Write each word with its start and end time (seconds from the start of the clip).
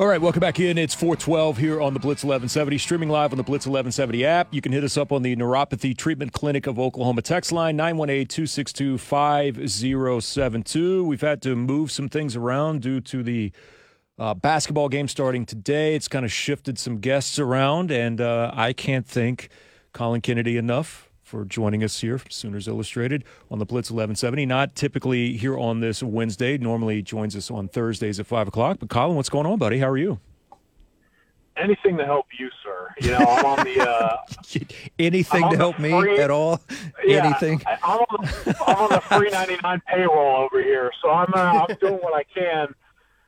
All 0.00 0.06
right, 0.06 0.18
welcome 0.18 0.40
back 0.40 0.58
in. 0.58 0.78
It's 0.78 0.94
412 0.94 1.58
here 1.58 1.78
on 1.78 1.92
the 1.92 2.00
Blitz 2.00 2.24
1170, 2.24 2.78
streaming 2.78 3.10
live 3.10 3.34
on 3.34 3.36
the 3.36 3.42
Blitz 3.42 3.66
1170 3.66 4.24
app. 4.24 4.48
You 4.50 4.62
can 4.62 4.72
hit 4.72 4.82
us 4.82 4.96
up 4.96 5.12
on 5.12 5.20
the 5.20 5.36
Neuropathy 5.36 5.94
Treatment 5.94 6.32
Clinic 6.32 6.66
of 6.66 6.78
Oklahoma 6.78 7.20
text 7.20 7.52
line, 7.52 7.76
918 7.76 8.26
262 8.26 8.96
5072. 8.96 11.04
We've 11.04 11.20
had 11.20 11.42
to 11.42 11.54
move 11.54 11.90
some 11.90 12.08
things 12.08 12.34
around 12.34 12.80
due 12.80 13.02
to 13.02 13.22
the 13.22 13.52
uh, 14.18 14.32
basketball 14.32 14.88
game 14.88 15.06
starting 15.06 15.44
today. 15.44 15.94
It's 15.94 16.08
kind 16.08 16.24
of 16.24 16.32
shifted 16.32 16.78
some 16.78 17.00
guests 17.00 17.38
around, 17.38 17.90
and 17.90 18.22
uh, 18.22 18.52
I 18.54 18.72
can't 18.72 19.06
thank 19.06 19.50
Collin 19.92 20.22
Kennedy 20.22 20.56
enough 20.56 21.09
for 21.30 21.44
joining 21.44 21.84
us 21.84 22.00
here, 22.00 22.18
from 22.18 22.30
Sooners 22.32 22.66
Illustrated, 22.66 23.22
on 23.52 23.60
the 23.60 23.64
Blitz 23.64 23.88
1170. 23.88 24.46
Not 24.46 24.74
typically 24.74 25.36
here 25.36 25.56
on 25.56 25.78
this 25.78 26.02
Wednesday. 26.02 26.58
Normally 26.58 27.02
joins 27.02 27.36
us 27.36 27.52
on 27.52 27.68
Thursdays 27.68 28.18
at 28.18 28.26
5 28.26 28.48
o'clock. 28.48 28.78
But 28.80 28.88
Collin, 28.90 29.14
what's 29.16 29.28
going 29.28 29.46
on, 29.46 29.56
buddy? 29.58 29.78
How 29.78 29.88
are 29.88 29.96
you? 29.96 30.18
Anything 31.56 31.96
to 31.98 32.04
help 32.04 32.26
you, 32.36 32.48
sir. 32.64 32.88
You 33.00 33.12
know, 33.12 33.18
I'm 33.18 33.44
on 33.44 33.64
the. 33.64 33.88
Uh, 33.88 34.16
Anything 34.98 35.40
to 35.42 35.46
on 35.48 35.54
help 35.56 35.76
the 35.76 35.82
me 35.82 36.18
at 36.18 36.30
all? 36.30 36.60
yeah, 37.04 37.24
Anything? 37.26 37.62
I, 37.66 37.76
I'm, 37.82 37.98
on 38.00 38.24
the, 38.24 38.56
I'm 38.66 38.76
on 38.76 38.88
the 38.90 39.00
free 39.00 39.30
99 39.32 39.82
payroll 39.86 40.36
over 40.50 40.62
here, 40.62 40.90
so 41.02 41.10
I'm 41.10 41.32
uh, 41.34 41.66
I'm 41.68 41.76
doing 41.80 41.94
what 42.00 42.14
I 42.14 42.24
can 42.24 42.74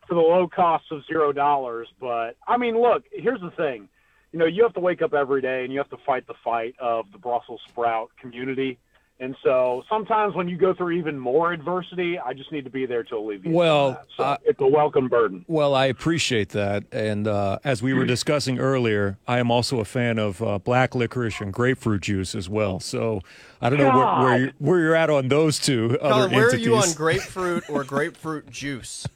for 0.09 0.15
the 0.15 0.21
low 0.21 0.49
cost 0.49 0.85
of 0.91 1.05
zero 1.07 1.33
dollars. 1.33 1.89
But 2.01 2.37
I 2.49 2.57
mean, 2.57 2.81
look, 2.81 3.05
here's 3.13 3.41
the 3.41 3.51
thing. 3.53 3.89
You 4.33 4.39
know, 4.39 4.47
you 4.47 4.63
have 4.63 4.75
to 4.75 4.81
wake 4.81 5.03
up 5.03 5.13
every 5.15 5.43
day 5.43 5.65
and 5.65 5.73
you 5.73 5.79
have 5.79 5.91
to 5.91 5.99
fight 6.07 6.27
the 6.27 6.35
fight 6.43 6.75
of 6.79 7.07
the 7.13 7.19
Brussels 7.19 7.61
sprout 7.69 8.11
community. 8.21 8.79
And 9.21 9.37
so 9.45 9.85
sometimes 9.89 10.35
when 10.35 10.49
you 10.49 10.57
go 10.57 10.75
through 10.75 10.93
even 10.93 11.17
more 11.17 11.53
adversity, 11.53 12.19
I 12.19 12.33
just 12.33 12.51
need 12.51 12.65
to 12.65 12.71
be 12.71 12.87
there 12.87 13.05
to 13.05 13.15
alleviate 13.17 13.55
Well, 13.55 13.93
that. 13.93 14.07
So 14.17 14.25
uh, 14.25 14.37
it's 14.43 14.61
a 14.61 14.67
welcome 14.67 15.07
burden. 15.09 15.45
Well, 15.47 15.77
I 15.77 15.87
appreciate 15.87 16.49
that. 16.49 16.83
And 16.91 17.29
uh, 17.29 17.61
as 17.63 17.83
we 17.83 17.93
were 17.93 18.05
discussing 18.05 18.59
earlier, 18.59 19.19
I 19.29 19.39
am 19.39 19.51
also 19.53 19.79
a 19.79 19.85
fan 19.85 20.19
of 20.19 20.43
uh, 20.43 20.59
black 20.59 20.97
licorice 20.97 21.41
and 21.41 21.53
grapefruit 21.53 22.01
juice 22.03 22.35
as 22.35 22.49
well. 22.49 22.81
So 22.81 23.21
I 23.61 23.71
don't 23.71 23.79
know 23.79 23.97
where, 23.97 24.07
where, 24.25 24.39
you're, 24.39 24.53
where 24.59 24.81
you're 24.81 24.97
at 24.97 25.09
on 25.09 25.29
those 25.29 25.61
two 25.61 25.99
other 26.01 26.15
Collin, 26.15 26.33
where 26.33 26.45
entities. 26.47 26.67
are 26.67 26.71
you 26.71 26.77
on 26.77 26.93
grapefruit 26.97 27.71
or 27.71 27.85
grapefruit 27.85 28.51
juice? 28.51 29.07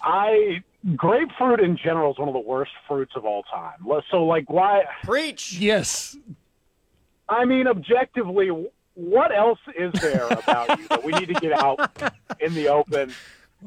I 0.00 0.62
grapefruit 0.96 1.60
in 1.60 1.76
general 1.76 2.12
is 2.12 2.18
one 2.18 2.28
of 2.28 2.34
the 2.34 2.40
worst 2.40 2.72
fruits 2.88 3.12
of 3.16 3.24
all 3.24 3.42
time. 3.44 3.74
So 4.10 4.24
like 4.24 4.48
why 4.50 4.82
Preach. 5.04 5.52
yes. 5.58 6.16
I 7.28 7.44
mean, 7.44 7.66
objectively, 7.66 8.48
what 8.94 9.34
else 9.34 9.60
is 9.78 9.92
there 10.02 10.26
about 10.28 10.78
you 10.78 10.88
that 10.88 11.02
we 11.04 11.12
need 11.12 11.28
to 11.28 11.34
get 11.34 11.52
out 11.52 11.78
in 12.40 12.52
the 12.54 12.68
open? 12.68 13.12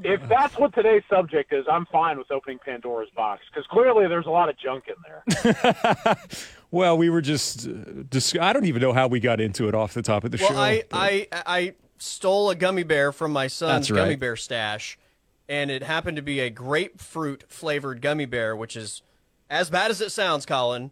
If 0.04 0.28
that's 0.28 0.58
what 0.60 0.76
today's 0.76 1.04
subject 1.10 1.54
is, 1.54 1.66
I'm 1.72 1.86
fine 1.86 2.18
with 2.18 2.30
opening 2.30 2.60
Pandora's 2.60 3.10
box 3.16 3.44
because 3.50 3.66
clearly 3.68 4.08
there's 4.10 4.26
a 4.26 4.30
lot 4.30 4.50
of 4.50 4.58
junk 4.60 4.84
in 4.90 4.96
there. 5.06 6.16
Well, 6.72 6.98
we 6.98 7.10
were 7.10 7.22
just, 7.22 7.70
uh, 7.70 7.72
dis- 8.10 8.36
I 8.36 8.52
don't 8.52 8.66
even 8.66 8.82
know 8.82 8.92
how 8.92 9.08
we 9.08 9.22
got 9.22 9.40
into 9.40 9.70
it 9.70 9.76
off 9.76 9.94
the 9.94 10.02
top 10.02 10.26
of 10.26 10.32
the 10.32 10.38
Well, 10.42 10.50
show. 10.50 10.58
I, 10.58 10.84
but- 10.90 10.98
I 11.00 11.28
I 11.46 11.74
stole 12.00 12.50
a 12.50 12.56
gummy 12.56 12.84
bear 12.84 13.14
from 13.14 13.32
my 13.32 13.48
son's 13.48 13.90
right. 13.90 13.98
gummy 14.00 14.16
bear 14.18 14.36
stash, 14.36 14.98
and 15.48 15.70
it 15.70 15.84
happened 15.84 16.18
to 16.18 16.24
be 16.24 16.40
a 16.40 16.50
grapefruit 16.50 17.44
flavored 17.48 18.02
gummy 18.02 18.26
bear, 18.26 18.56
which 18.56 18.76
is 18.76 19.02
as 19.50 19.70
bad 19.70 19.92
as 19.92 20.02
it 20.02 20.12
sounds, 20.12 20.46
Collin. 20.46 20.92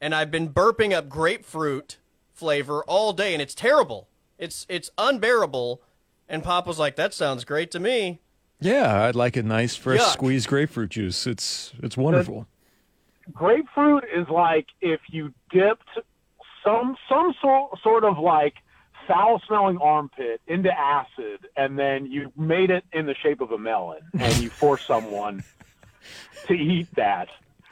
And 0.00 0.14
I've 0.14 0.30
been 0.30 0.50
burping 0.50 0.92
up 0.92 1.08
grapefruit 1.08 1.98
flavor 2.32 2.82
all 2.84 3.12
day, 3.12 3.32
and 3.32 3.40
it's 3.40 3.54
terrible. 3.54 4.08
It's 4.38 4.66
it's 4.68 4.90
unbearable. 4.98 5.82
And 6.28 6.42
Pop 6.42 6.66
was 6.66 6.78
like, 6.78 6.96
"That 6.96 7.14
sounds 7.14 7.44
great 7.44 7.70
to 7.72 7.80
me." 7.80 8.20
yeah, 8.60 9.02
I'd 9.04 9.14
like 9.14 9.36
a 9.36 9.42
nice 9.42 9.76
fresh 9.76 10.00
Yuck. 10.00 10.12
squeezed 10.12 10.48
grapefruit 10.48 10.90
juice. 10.90 11.26
It's 11.26 11.72
it's 11.82 11.96
wonderful. 11.96 12.46
Grapefruit 13.32 14.04
is 14.14 14.28
like 14.28 14.66
if 14.80 15.00
you 15.08 15.32
dipped 15.50 15.88
some 16.64 16.96
some 17.08 17.34
sort 17.40 17.78
sort 17.82 18.04
of 18.04 18.18
like 18.18 18.54
foul 19.06 19.40
smelling 19.46 19.78
armpit 19.78 20.40
into 20.46 20.70
acid 20.70 21.46
and 21.56 21.78
then 21.78 22.06
you 22.06 22.32
made 22.36 22.70
it 22.70 22.84
in 22.92 23.06
the 23.06 23.14
shape 23.22 23.40
of 23.40 23.50
a 23.52 23.58
melon 23.58 24.00
and 24.18 24.36
you 24.38 24.50
force 24.50 24.84
someone 24.86 25.42
to 26.46 26.54
eat 26.54 26.88
that 26.96 27.28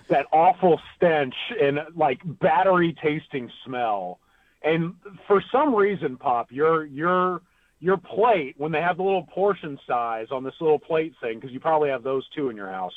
that 0.08 0.26
awful 0.32 0.80
stench 0.96 1.34
and 1.60 1.80
like 1.94 2.20
battery 2.24 2.94
tasting 3.02 3.50
smell 3.64 4.18
and 4.62 4.94
for 5.26 5.42
some 5.52 5.74
reason 5.74 6.16
pop 6.16 6.50
your 6.50 6.84
your 6.84 7.42
your 7.80 7.96
plate 7.96 8.54
when 8.58 8.72
they 8.72 8.80
have 8.80 8.96
the 8.96 9.02
little 9.02 9.24
portion 9.24 9.78
size 9.86 10.28
on 10.30 10.44
this 10.44 10.54
little 10.60 10.78
plate 10.78 11.14
thing 11.20 11.38
because 11.38 11.50
you 11.50 11.60
probably 11.60 11.88
have 11.88 12.02
those 12.02 12.28
too 12.34 12.48
in 12.48 12.56
your 12.56 12.70
house 12.70 12.94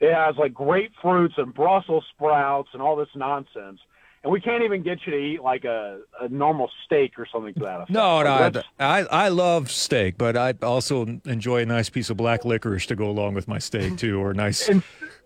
it 0.00 0.12
has 0.12 0.36
like 0.36 0.52
grapefruits 0.52 1.38
and 1.38 1.54
Brussels 1.54 2.04
sprouts 2.14 2.70
and 2.72 2.82
all 2.82 2.96
this 2.96 3.08
nonsense. 3.14 3.80
And 4.24 4.32
we 4.32 4.40
can't 4.40 4.64
even 4.64 4.82
get 4.82 4.98
you 5.06 5.12
to 5.12 5.18
eat 5.18 5.42
like 5.42 5.64
a, 5.64 6.00
a 6.20 6.28
normal 6.28 6.70
steak 6.86 7.18
or 7.18 7.26
something 7.30 7.52
to 7.54 7.60
that 7.60 7.76
effect. 7.82 7.90
No, 7.90 8.22
no, 8.22 8.30
Like, 8.30 8.52
that's- 8.54 8.64
I, 8.80 9.00
I 9.00 9.24
I 9.26 9.28
love 9.28 9.70
steak, 9.70 10.16
but 10.18 10.34
I 10.36 10.54
also 10.62 11.20
enjoy 11.26 11.60
a 11.62 11.66
nice 11.66 11.90
piece 11.90 12.08
of 12.10 12.16
black 12.16 12.44
licorice 12.46 12.86
to 12.86 12.96
go 12.96 13.08
along 13.08 13.34
with 13.34 13.46
my 13.48 13.58
steak 13.58 13.96
too, 13.98 14.18
or 14.18 14.30
a 14.30 14.34
nice 14.34 14.70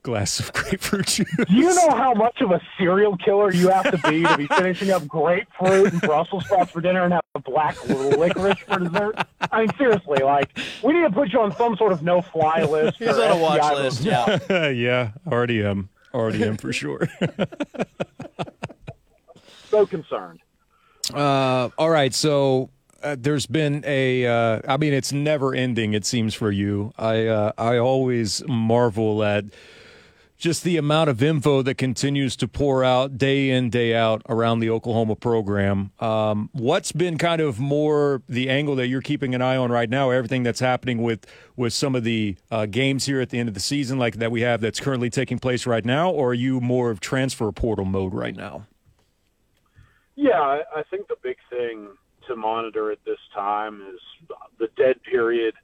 glass 0.03 0.41
of 0.41 0.53
grapefruit 0.59 1.07
juice. 1.07 1.29
Do 1.37 1.55
you 1.55 1.73
know 1.75 1.91
how 1.91 2.13
much 2.15 2.41
of 2.41 2.51
a 2.51 2.61
serial 2.77 3.17
killer 3.19 3.53
you 3.53 3.69
have 3.69 3.89
to 3.91 3.99
be 4.11 4.25
to 4.25 4.37
be 4.37 4.47
finishing 4.49 4.91
up 4.91 5.07
grapefruit 5.07 5.93
and 5.93 6.01
Brussels 6.01 6.45
sprouts 6.47 6.73
for 6.73 6.81
dinner 6.81 7.05
and 7.05 7.13
have 7.13 7.23
a 7.37 7.41
black 7.41 7.77
licorice 7.89 8.59
for 8.59 8.81
dessert? 8.81 9.15
I 9.53 9.61
mean, 9.61 9.71
seriously, 9.79 10.25
like 10.25 10.59
we 10.83 10.93
need 10.93 11.03
to 11.03 11.11
put 11.13 11.33
you 11.33 11.41
on 11.41 11.55
some 11.57 11.77
sort 11.77 11.93
of 11.93 12.03
no-fly 12.03 12.63
list. 12.65 12.99
He's 12.99 13.17
or 13.17 13.23
on 13.27 13.39
a 13.39 13.41
watch 13.41 13.61
FBI 13.61 13.75
list. 13.77 14.05
report. 14.05 14.43
Yeah. 14.51 14.69
yeah, 14.71 15.11
already 15.31 15.63
am, 15.65 15.89
already 16.13 16.43
am 16.43 16.57
for 16.57 16.73
sure. 16.73 17.09
So 19.69 19.87
concerned. 19.87 20.41
Uh, 21.13 21.71
all 21.79 21.91
right, 21.91 22.13
so 22.15 22.71
uh, 23.03 23.17
there's 23.19 23.47
been 23.47 23.83
a. 23.87 24.27
Uh, 24.27 24.61
I 24.67 24.77
mean, 24.77 24.93
it's 24.93 25.13
never 25.13 25.55
ending. 25.55 25.95
It 25.95 26.05
seems 26.05 26.35
for 26.35 26.51
you. 26.51 26.93
I 26.99 27.27
uh, 27.27 27.53
I 27.57 27.79
always 27.79 28.43
marvel 28.47 29.23
at 29.23 29.45
just 30.39 30.63
the 30.63 30.77
amount 30.77 31.11
of 31.11 31.21
info 31.21 31.63
that 31.63 31.75
continues 31.75 32.37
to 32.37 32.47
pour 32.47 32.85
out 32.85 33.19
day 33.19 33.51
in 33.51 33.71
day 33.71 33.95
out 33.95 34.23
around 34.29 34.61
the 34.61 34.71
Oklahoma 34.71 35.17
program. 35.17 35.91
Um, 35.99 36.49
what's 36.53 36.93
been 36.93 37.19
kind 37.19 37.41
of 37.41 37.59
more 37.59 38.23
the 38.29 38.49
angle 38.49 38.77
that 38.77 38.87
you're 38.87 39.03
keeping 39.03 39.35
an 39.35 39.43
eye 39.43 39.57
on 39.57 39.73
right 39.73 39.91
now? 39.91 40.11
Everything 40.11 40.45
that's 40.45 40.61
happening 40.61 41.03
with 41.03 41.27
with 41.57 41.73
some 41.73 41.95
of 41.95 42.05
the 42.05 42.37
uh, 42.51 42.67
games 42.67 43.07
here 43.07 43.21
at 43.21 43.31
the 43.31 43.39
end 43.39 43.49
of 43.49 43.55
the 43.55 43.61
season, 43.61 43.99
like 43.99 44.17
that 44.17 44.31
we 44.31 44.43
have 44.43 44.61
that's 44.61 44.81
currently 44.81 45.11
taking 45.11 45.39
place 45.39 45.67
right 45.67 45.85
now, 45.85 46.11
or 46.11 46.31
are 46.31 46.35
you 46.35 46.61
more 46.61 46.91
of 46.91 47.01
transfer 47.01 47.51
portal 47.53 47.85
mode 47.85 48.15
right 48.15 48.37
now? 48.37 48.67
Yeah, 50.21 50.41
I, 50.41 50.63
I 50.79 50.83
think 50.91 51.07
the 51.07 51.15
big 51.23 51.37
thing 51.49 51.91
to 52.27 52.35
monitor 52.35 52.91
at 52.91 52.99
this 53.07 53.21
time 53.33 53.81
is 53.95 54.01
the 54.59 54.67
dead 54.77 54.97
period 55.09 55.55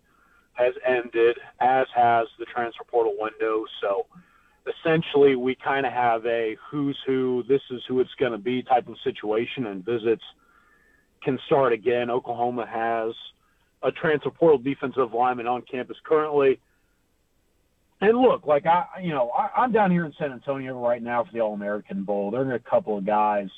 has 0.53 0.73
ended, 0.87 1.37
as 1.61 1.89
has 1.93 2.29
the 2.39 2.45
transfer 2.55 2.85
portal 2.89 3.17
window. 3.19 3.65
So 3.81 4.07
essentially, 4.65 5.35
we 5.35 5.57
kind 5.57 5.85
of 5.85 5.93
have 5.93 6.25
a 6.25 6.57
who's 6.71 6.97
who, 7.05 7.43
this 7.49 7.63
is 7.73 7.83
who 7.89 7.99
it's 7.99 8.15
going 8.21 8.31
to 8.31 8.39
be 8.39 8.63
type 8.63 8.87
of 8.87 8.95
situation, 9.03 9.67
and 9.67 9.85
visits 9.85 10.23
can 11.25 11.37
start 11.47 11.73
again. 11.73 12.09
Oklahoma 12.09 12.65
has 12.65 13.13
a 13.83 13.91
transfer 13.91 14.31
portal 14.31 14.59
defensive 14.59 15.13
lineman 15.13 15.49
on 15.49 15.63
campus 15.63 15.97
currently. 16.05 16.61
And 18.01 18.17
look, 18.17 18.47
like 18.47 18.67
I, 18.67 18.85
you 19.03 19.11
know, 19.11 19.31
I, 19.31 19.63
I'm 19.63 19.73
down 19.73 19.91
here 19.91 20.07
in 20.07 20.13
San 20.17 20.31
Antonio 20.31 20.81
right 20.81 21.03
now 21.03 21.25
for 21.25 21.33
the 21.33 21.41
All 21.41 21.55
American 21.55 22.05
Bowl. 22.05 22.31
There 22.31 22.49
are 22.49 22.55
a 22.55 22.61
couple 22.61 22.97
of 22.97 23.05
guys 23.05 23.49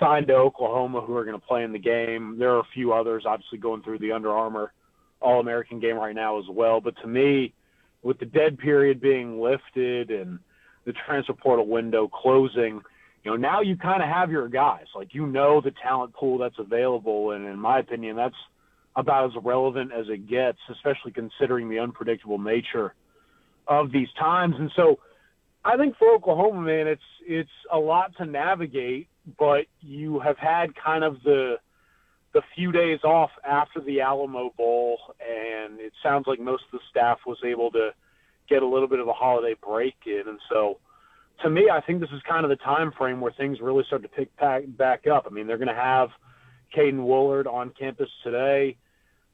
signed 0.00 0.28
to 0.28 0.34
Oklahoma 0.34 1.00
who 1.00 1.16
are 1.16 1.24
going 1.24 1.38
to 1.38 1.46
play 1.46 1.64
in 1.64 1.72
the 1.72 1.78
game. 1.78 2.36
There 2.38 2.54
are 2.54 2.60
a 2.60 2.68
few 2.74 2.92
others 2.92 3.24
obviously 3.26 3.58
going 3.58 3.82
through 3.82 3.98
the 3.98 4.12
Under 4.12 4.30
Armour 4.30 4.72
All 5.20 5.40
American 5.40 5.80
game 5.80 5.96
right 5.96 6.14
now 6.14 6.38
as 6.38 6.44
well. 6.50 6.80
But 6.80 6.94
to 7.02 7.08
me, 7.08 7.54
with 8.02 8.18
the 8.18 8.26
dead 8.26 8.58
period 8.58 9.00
being 9.00 9.40
lifted 9.40 10.10
and 10.10 10.38
the 10.84 10.92
transfer 11.06 11.32
portal 11.32 11.66
window 11.66 12.08
closing, 12.08 12.80
you 13.24 13.30
know, 13.30 13.36
now 13.36 13.60
you 13.60 13.76
kind 13.76 14.02
of 14.02 14.08
have 14.08 14.30
your 14.30 14.48
guys. 14.48 14.86
Like 14.94 15.14
you 15.14 15.26
know 15.26 15.60
the 15.60 15.72
talent 15.82 16.14
pool 16.14 16.38
that's 16.38 16.58
available, 16.58 17.32
and 17.32 17.46
in 17.46 17.58
my 17.58 17.80
opinion, 17.80 18.16
that's 18.16 18.34
about 18.96 19.26
as 19.26 19.44
relevant 19.44 19.92
as 19.92 20.06
it 20.08 20.28
gets, 20.28 20.58
especially 20.70 21.12
considering 21.12 21.68
the 21.68 21.78
unpredictable 21.78 22.38
nature 22.38 22.94
of 23.66 23.92
these 23.92 24.08
times. 24.18 24.54
And 24.58 24.70
so, 24.74 24.98
I 25.64 25.76
think 25.76 25.96
for 25.98 26.14
Oklahoma, 26.14 26.62
man, 26.62 26.86
it's 26.86 27.02
it's 27.26 27.50
a 27.72 27.78
lot 27.78 28.16
to 28.16 28.24
navigate, 28.24 29.08
but 29.38 29.66
you 29.80 30.20
have 30.20 30.38
had 30.38 30.74
kind 30.74 31.04
of 31.04 31.22
the 31.22 31.56
the 32.34 32.42
few 32.54 32.70
days 32.70 33.00
off 33.04 33.30
after 33.42 33.80
the 33.80 34.02
Alamo 34.02 34.52
Bowl, 34.56 34.98
and 35.20 35.80
it 35.80 35.92
sounds 36.02 36.26
like 36.26 36.38
most 36.38 36.62
of 36.72 36.78
the 36.78 36.84
staff 36.90 37.18
was 37.26 37.38
able 37.44 37.70
to 37.70 37.90
get 38.50 38.62
a 38.62 38.66
little 38.66 38.86
bit 38.86 39.00
of 39.00 39.08
a 39.08 39.12
holiday 39.12 39.54
break 39.62 39.94
in, 40.06 40.24
and 40.26 40.38
so 40.50 40.78
to 41.42 41.50
me, 41.50 41.70
I 41.72 41.80
think 41.80 42.00
this 42.00 42.10
is 42.12 42.20
kind 42.28 42.44
of 42.44 42.50
the 42.50 42.56
time 42.56 42.92
frame 42.96 43.20
where 43.20 43.32
things 43.32 43.60
really 43.60 43.84
start 43.86 44.02
to 44.02 44.08
pick 44.08 44.34
back, 44.38 44.64
back 44.66 45.06
up. 45.06 45.26
I 45.26 45.30
mean, 45.30 45.46
they're 45.46 45.58
going 45.58 45.68
to 45.68 45.74
have 45.74 46.08
Caden 46.76 47.00
Woolard 47.00 47.46
on 47.46 47.72
campus 47.78 48.08
today. 48.24 48.76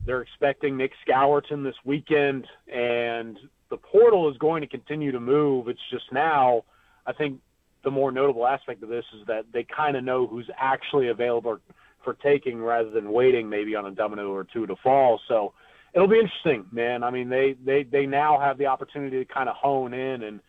They're 0.04 0.20
expecting 0.20 0.76
Nick 0.76 0.92
Scowerton 1.06 1.64
this 1.64 1.76
weekend, 1.84 2.46
and 2.72 3.38
the 3.70 3.78
portal 3.78 4.30
is 4.30 4.36
going 4.36 4.60
to 4.60 4.66
continue 4.66 5.12
to 5.12 5.20
move. 5.20 5.68
It's 5.68 5.80
just 5.90 6.12
now, 6.12 6.64
I 7.06 7.12
think 7.14 7.40
the 7.84 7.90
more 7.90 8.10
notable 8.10 8.46
aspect 8.46 8.82
of 8.82 8.88
this 8.88 9.04
is 9.18 9.26
that 9.26 9.44
they 9.52 9.64
kind 9.64 9.96
of 9.96 10.04
know 10.04 10.26
who's 10.26 10.48
actually 10.58 11.08
available 11.08 11.58
for 12.02 12.14
taking 12.14 12.60
rather 12.62 12.90
than 12.90 13.12
waiting 13.12 13.48
maybe 13.48 13.74
on 13.74 13.86
a 13.86 13.90
domino 13.90 14.30
or 14.32 14.44
two 14.44 14.66
to 14.66 14.76
fall. 14.82 15.20
So 15.28 15.52
it'll 15.94 16.08
be 16.08 16.18
interesting, 16.18 16.66
man. 16.72 17.02
I 17.02 17.10
mean, 17.10 17.28
they 17.28 17.56
they 17.64 17.84
they 17.84 18.06
now 18.06 18.38
have 18.40 18.58
the 18.58 18.66
opportunity 18.66 19.24
to 19.24 19.32
kind 19.32 19.48
of 19.48 19.56
hone 19.56 19.94
in 19.94 20.22
and 20.22 20.40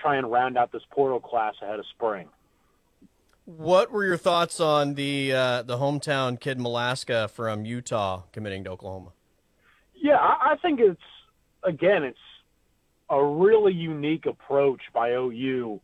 try 0.00 0.16
and 0.16 0.30
round 0.30 0.56
out 0.56 0.72
this 0.72 0.82
portal 0.90 1.20
class 1.20 1.54
ahead 1.62 1.78
of 1.78 1.84
spring. 1.94 2.28
What 3.46 3.92
were 3.92 4.04
your 4.04 4.16
thoughts 4.16 4.58
on 4.58 4.94
the 4.94 5.32
uh, 5.32 5.62
the 5.62 5.76
hometown 5.76 6.40
kid 6.40 6.58
Malaska 6.58 7.30
from 7.30 7.64
Utah 7.64 8.22
committing 8.32 8.64
to 8.64 8.70
Oklahoma? 8.70 9.12
Yeah, 9.94 10.16
I, 10.16 10.52
I 10.52 10.56
think 10.62 10.80
it's 10.80 11.00
again, 11.62 12.04
it's 12.04 12.18
a 13.10 13.22
really 13.22 13.72
unique 13.72 14.26
approach 14.26 14.80
by 14.92 15.10
OU. 15.10 15.80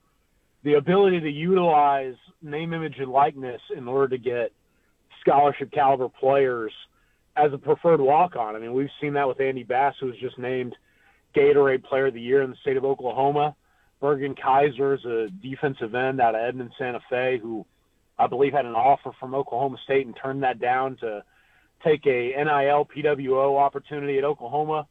The 0.63 0.75
ability 0.75 1.21
to 1.21 1.31
utilize 1.31 2.17
name, 2.43 2.75
image, 2.75 2.97
and 2.99 3.11
likeness 3.11 3.61
in 3.77 3.89
order 3.89 4.09
to 4.17 4.19
get 4.19 4.53
scholarship 5.21 5.71
caliber 5.73 6.09
players 6.09 6.73
as 7.37 7.53
a 7.53 7.59
preferred 7.59 8.01
walk 8.01 8.37
on. 8.37 8.57
I 8.57 8.59
mean, 8.59 8.75
we've 8.75 8.91
seen 9.01 9.15
that 9.15 9.29
with 9.29 9.41
Andy 9.41 9.63
Bass, 9.63 9.95
who 10.01 10.07
was 10.07 10.17
just 10.21 10.39
named 10.39 10.75
Gatorade 11.35 11.85
Player 11.85 12.07
of 12.07 12.15
the 12.15 12.21
Year 12.21 12.43
in 12.43 12.51
the 12.51 12.57
state 12.57 12.77
of 12.77 12.85
Oklahoma. 12.85 13.55
Bergen 14.01 14.35
Kaiser 14.35 14.95
is 14.95 15.05
a 15.05 15.29
defensive 15.43 15.95
end 15.95 16.21
out 16.21 16.35
of 16.35 16.41
Edmond 16.41 16.73
Santa 16.79 17.01
Fe 17.09 17.39
who 17.41 17.65
I 18.19 18.27
believe 18.27 18.53
had 18.53 18.67
an 18.67 18.75
offer 18.75 19.13
from 19.19 19.35
Oklahoma 19.35 19.79
State 19.85 20.07
and 20.07 20.17
turned 20.21 20.43
that 20.43 20.59
down 20.59 20.97
to 20.97 21.23
take 21.85 22.07
a 22.07 22.35
NIL 22.37 22.87
PWO 22.87 23.59
opportunity 23.59 24.19
at 24.19 24.25
Oklahoma. 24.25 24.87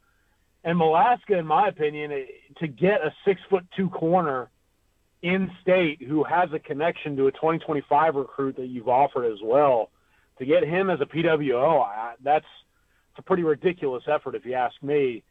And 0.63 0.79
Malaska, 0.79 1.37
in 1.37 1.45
my 1.45 1.67
opinion, 1.67 2.25
to 2.57 2.67
get 2.67 3.01
a 3.01 3.13
six 3.25 3.39
foot 3.49 3.65
two 3.75 3.89
corner 3.89 4.49
in 5.21 5.51
state 5.61 6.01
who 6.01 6.23
has 6.23 6.49
a 6.53 6.59
connection 6.59 7.15
to 7.17 7.27
a 7.27 7.31
2025 7.31 8.15
recruit 8.15 8.55
that 8.55 8.67
you've 8.67 8.87
offered 8.87 9.25
as 9.25 9.39
well, 9.43 9.89
to 10.37 10.45
get 10.45 10.63
him 10.63 10.89
as 10.89 11.01
a 11.01 11.05
PWO, 11.05 11.83
I, 11.83 12.13
that's 12.23 12.45
a 13.17 13.21
pretty 13.21 13.43
ridiculous 13.43 14.03
effort 14.07 14.35
if 14.35 14.45
you 14.45 14.53
ask 14.53 14.81
me. 14.81 15.23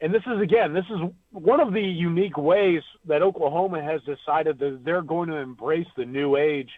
And 0.00 0.12
this 0.12 0.22
is 0.26 0.40
again, 0.40 0.74
this 0.74 0.84
is 0.90 0.98
one 1.30 1.60
of 1.60 1.72
the 1.72 1.80
unique 1.80 2.36
ways 2.36 2.82
that 3.06 3.22
Oklahoma 3.22 3.82
has 3.82 4.00
decided 4.02 4.58
that 4.58 4.80
they're 4.84 5.02
going 5.02 5.30
to 5.30 5.36
embrace 5.36 5.86
the 5.96 6.04
new 6.04 6.36
age 6.36 6.70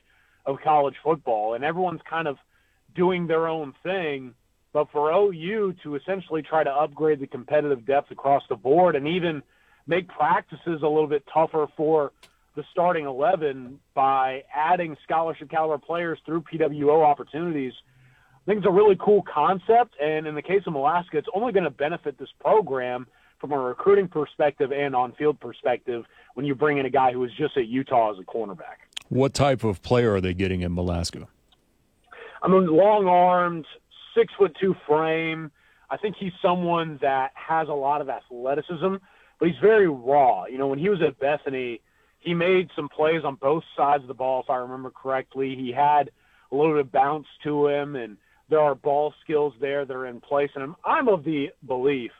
of 0.46 0.58
college 0.62 0.94
football, 1.02 1.54
and 1.54 1.64
everyone's 1.64 2.02
kind 2.08 2.28
of 2.28 2.36
doing 2.94 3.26
their 3.26 3.48
own 3.48 3.74
thing. 3.82 4.34
But 4.72 4.90
for 4.90 5.10
OU 5.10 5.74
to 5.82 5.94
essentially 5.96 6.42
try 6.42 6.64
to 6.64 6.70
upgrade 6.70 7.20
the 7.20 7.26
competitive 7.26 7.86
depth 7.86 8.10
across 8.10 8.42
the 8.48 8.56
board 8.56 8.94
and 8.94 9.08
even 9.08 9.42
make 9.86 10.08
practices 10.08 10.82
a 10.82 10.88
little 10.88 11.06
bit 11.06 11.24
tougher 11.32 11.66
for 11.76 12.12
the 12.56 12.64
starting 12.70 13.06
11 13.06 13.80
by 13.94 14.44
adding 14.54 14.96
scholarship 15.02 15.50
caliber 15.50 15.78
players 15.78 16.18
through 16.24 16.42
PWO 16.42 17.04
opportunities, 17.04 17.72
I 18.32 18.44
think 18.46 18.58
it's 18.58 18.66
a 18.66 18.72
really 18.72 18.96
cool 19.00 19.22
concept. 19.22 19.94
And 20.00 20.26
in 20.26 20.34
the 20.34 20.42
case 20.42 20.62
of 20.66 20.74
Malaska, 20.74 21.14
it's 21.14 21.28
only 21.34 21.52
going 21.52 21.64
to 21.64 21.70
benefit 21.70 22.18
this 22.18 22.28
program 22.40 23.06
from 23.40 23.52
a 23.52 23.58
recruiting 23.58 24.08
perspective 24.08 24.72
and 24.72 24.94
on 24.94 25.12
field 25.12 25.40
perspective 25.40 26.04
when 26.34 26.46
you 26.46 26.54
bring 26.54 26.78
in 26.78 26.86
a 26.86 26.90
guy 26.90 27.12
who 27.12 27.20
was 27.20 27.30
just 27.36 27.56
at 27.56 27.66
Utah 27.66 28.12
as 28.12 28.18
a 28.18 28.22
cornerback. 28.22 28.78
What 29.08 29.34
type 29.34 29.64
of 29.64 29.82
player 29.82 30.14
are 30.14 30.20
they 30.20 30.34
getting 30.34 30.62
in 30.62 30.74
Malaska? 30.74 31.26
I 32.42 32.48
mean, 32.48 32.66
long 32.66 33.06
armed, 33.06 33.66
six 34.16 34.32
foot 34.38 34.56
two 34.60 34.74
frame. 34.86 35.50
I 35.90 35.96
think 35.96 36.16
he's 36.18 36.32
someone 36.40 36.98
that 37.02 37.32
has 37.34 37.68
a 37.68 37.74
lot 37.74 38.00
of 38.00 38.08
athleticism, 38.08 38.96
but 39.38 39.48
he's 39.48 39.58
very 39.60 39.88
raw. 39.88 40.46
You 40.46 40.58
know, 40.58 40.68
when 40.68 40.78
he 40.78 40.88
was 40.88 41.00
at 41.06 41.18
Bethany, 41.18 41.80
he 42.24 42.34
made 42.34 42.70
some 42.74 42.88
plays 42.88 43.22
on 43.24 43.36
both 43.36 43.62
sides 43.76 44.02
of 44.02 44.08
the 44.08 44.14
ball, 44.14 44.42
if 44.42 44.50
I 44.50 44.56
remember 44.56 44.90
correctly. 44.90 45.54
He 45.54 45.72
had 45.72 46.10
a 46.50 46.56
little 46.56 46.72
bit 46.72 46.80
of 46.80 46.92
bounce 46.92 47.26
to 47.44 47.68
him, 47.68 47.96
and 47.96 48.16
there 48.48 48.60
are 48.60 48.74
ball 48.74 49.12
skills 49.22 49.52
there 49.60 49.84
that 49.84 49.94
are 49.94 50.06
in 50.06 50.20
place. 50.20 50.50
And 50.54 50.64
I'm, 50.64 50.76
I'm 50.84 51.08
of 51.08 51.24
the 51.24 51.50
belief 51.66 52.12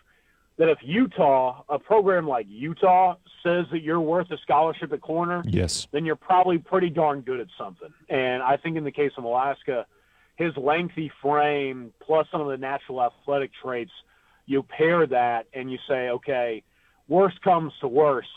that 0.59 0.69
if 0.69 0.79
Utah, 0.83 1.63
a 1.69 1.79
program 1.79 2.29
like 2.29 2.47
Utah, 2.49 3.17
says 3.43 3.65
that 3.73 3.83
you're 3.83 4.01
worth 4.01 4.31
a 4.31 4.37
scholarship 4.39 4.93
at 4.93 5.01
corner, 5.01 5.43
yes, 5.47 5.89
then 5.91 6.05
you're 6.05 6.17
probably 6.17 6.59
pretty 6.59 6.91
darn 6.91 7.23
good 7.23 7.41
at 7.41 7.49
something. 7.59 7.93
And 8.09 8.43
I 8.43 8.57
think 8.57 8.77
in 8.77 8.85
the 8.85 8.93
case 8.93 9.13
of 9.17 9.25
Alaska, 9.25 9.87
his 10.37 10.57
lengthy 10.57 11.11
frame 11.23 11.93
plus 12.01 12.27
some 12.31 12.41
of 12.41 12.49
the 12.49 12.57
natural 12.57 13.03
athletic 13.03 13.51
traits, 13.63 13.93
you 14.47 14.63
pair 14.63 15.07
that 15.07 15.47
and 15.55 15.73
you 15.73 15.79
say, 15.89 16.11
okay, 16.11 16.63
worst 17.09 17.41
comes 17.43 17.73
to 17.81 17.89
worst, 17.89 18.29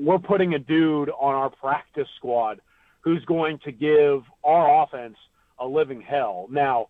we're 0.00 0.18
putting 0.18 0.54
a 0.54 0.58
dude 0.58 1.10
on 1.10 1.34
our 1.34 1.50
practice 1.50 2.08
squad 2.16 2.60
who's 3.00 3.24
going 3.24 3.58
to 3.64 3.72
give 3.72 4.22
our 4.44 4.84
offense 4.84 5.16
a 5.58 5.66
living 5.66 6.00
hell. 6.00 6.46
Now, 6.50 6.88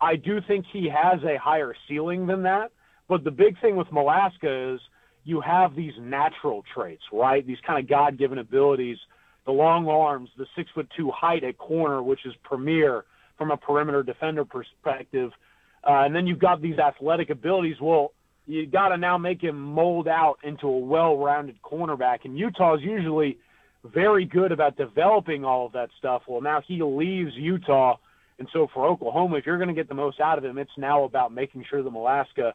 I 0.00 0.16
do 0.16 0.40
think 0.46 0.66
he 0.72 0.88
has 0.88 1.22
a 1.24 1.38
higher 1.38 1.74
ceiling 1.88 2.26
than 2.26 2.42
that, 2.42 2.72
but 3.08 3.24
the 3.24 3.30
big 3.30 3.60
thing 3.60 3.76
with 3.76 3.88
Malaska 3.88 4.74
is 4.74 4.80
you 5.24 5.40
have 5.40 5.74
these 5.74 5.92
natural 5.98 6.62
traits, 6.74 7.02
right? 7.12 7.46
These 7.46 7.58
kind 7.66 7.82
of 7.82 7.88
God 7.88 8.18
given 8.18 8.38
abilities, 8.38 8.98
the 9.46 9.52
long 9.52 9.88
arms, 9.88 10.28
the 10.36 10.46
six 10.56 10.70
foot 10.74 10.88
two 10.96 11.10
height 11.10 11.44
at 11.44 11.56
corner, 11.58 12.02
which 12.02 12.20
is 12.26 12.34
premier 12.42 13.04
from 13.38 13.50
a 13.50 13.56
perimeter 13.56 14.02
defender 14.02 14.44
perspective. 14.44 15.30
Uh, 15.86 16.04
and 16.04 16.14
then 16.14 16.26
you've 16.26 16.38
got 16.38 16.62
these 16.62 16.78
athletic 16.78 17.30
abilities. 17.30 17.76
Well, 17.80 18.12
you 18.46 18.66
got 18.66 18.88
to 18.88 18.96
now 18.96 19.16
make 19.18 19.42
him 19.42 19.60
mold 19.60 20.06
out 20.06 20.38
into 20.42 20.66
a 20.66 20.78
well-rounded 20.78 21.62
cornerback. 21.62 22.24
And 22.24 22.38
Utah 22.38 22.76
is 22.76 22.82
usually 22.82 23.38
very 23.84 24.24
good 24.24 24.52
about 24.52 24.76
developing 24.76 25.44
all 25.44 25.66
of 25.66 25.72
that 25.72 25.90
stuff. 25.98 26.22
Well, 26.26 26.40
now 26.40 26.62
he 26.66 26.82
leaves 26.82 27.32
Utah, 27.34 27.96
and 28.38 28.48
so 28.52 28.68
for 28.72 28.86
Oklahoma, 28.86 29.36
if 29.36 29.46
you're 29.46 29.58
going 29.58 29.68
to 29.68 29.74
get 29.74 29.88
the 29.88 29.94
most 29.94 30.20
out 30.20 30.38
of 30.38 30.44
him, 30.44 30.58
it's 30.58 30.76
now 30.76 31.04
about 31.04 31.32
making 31.32 31.64
sure 31.68 31.82
that 31.82 31.92
Malaska 31.92 32.52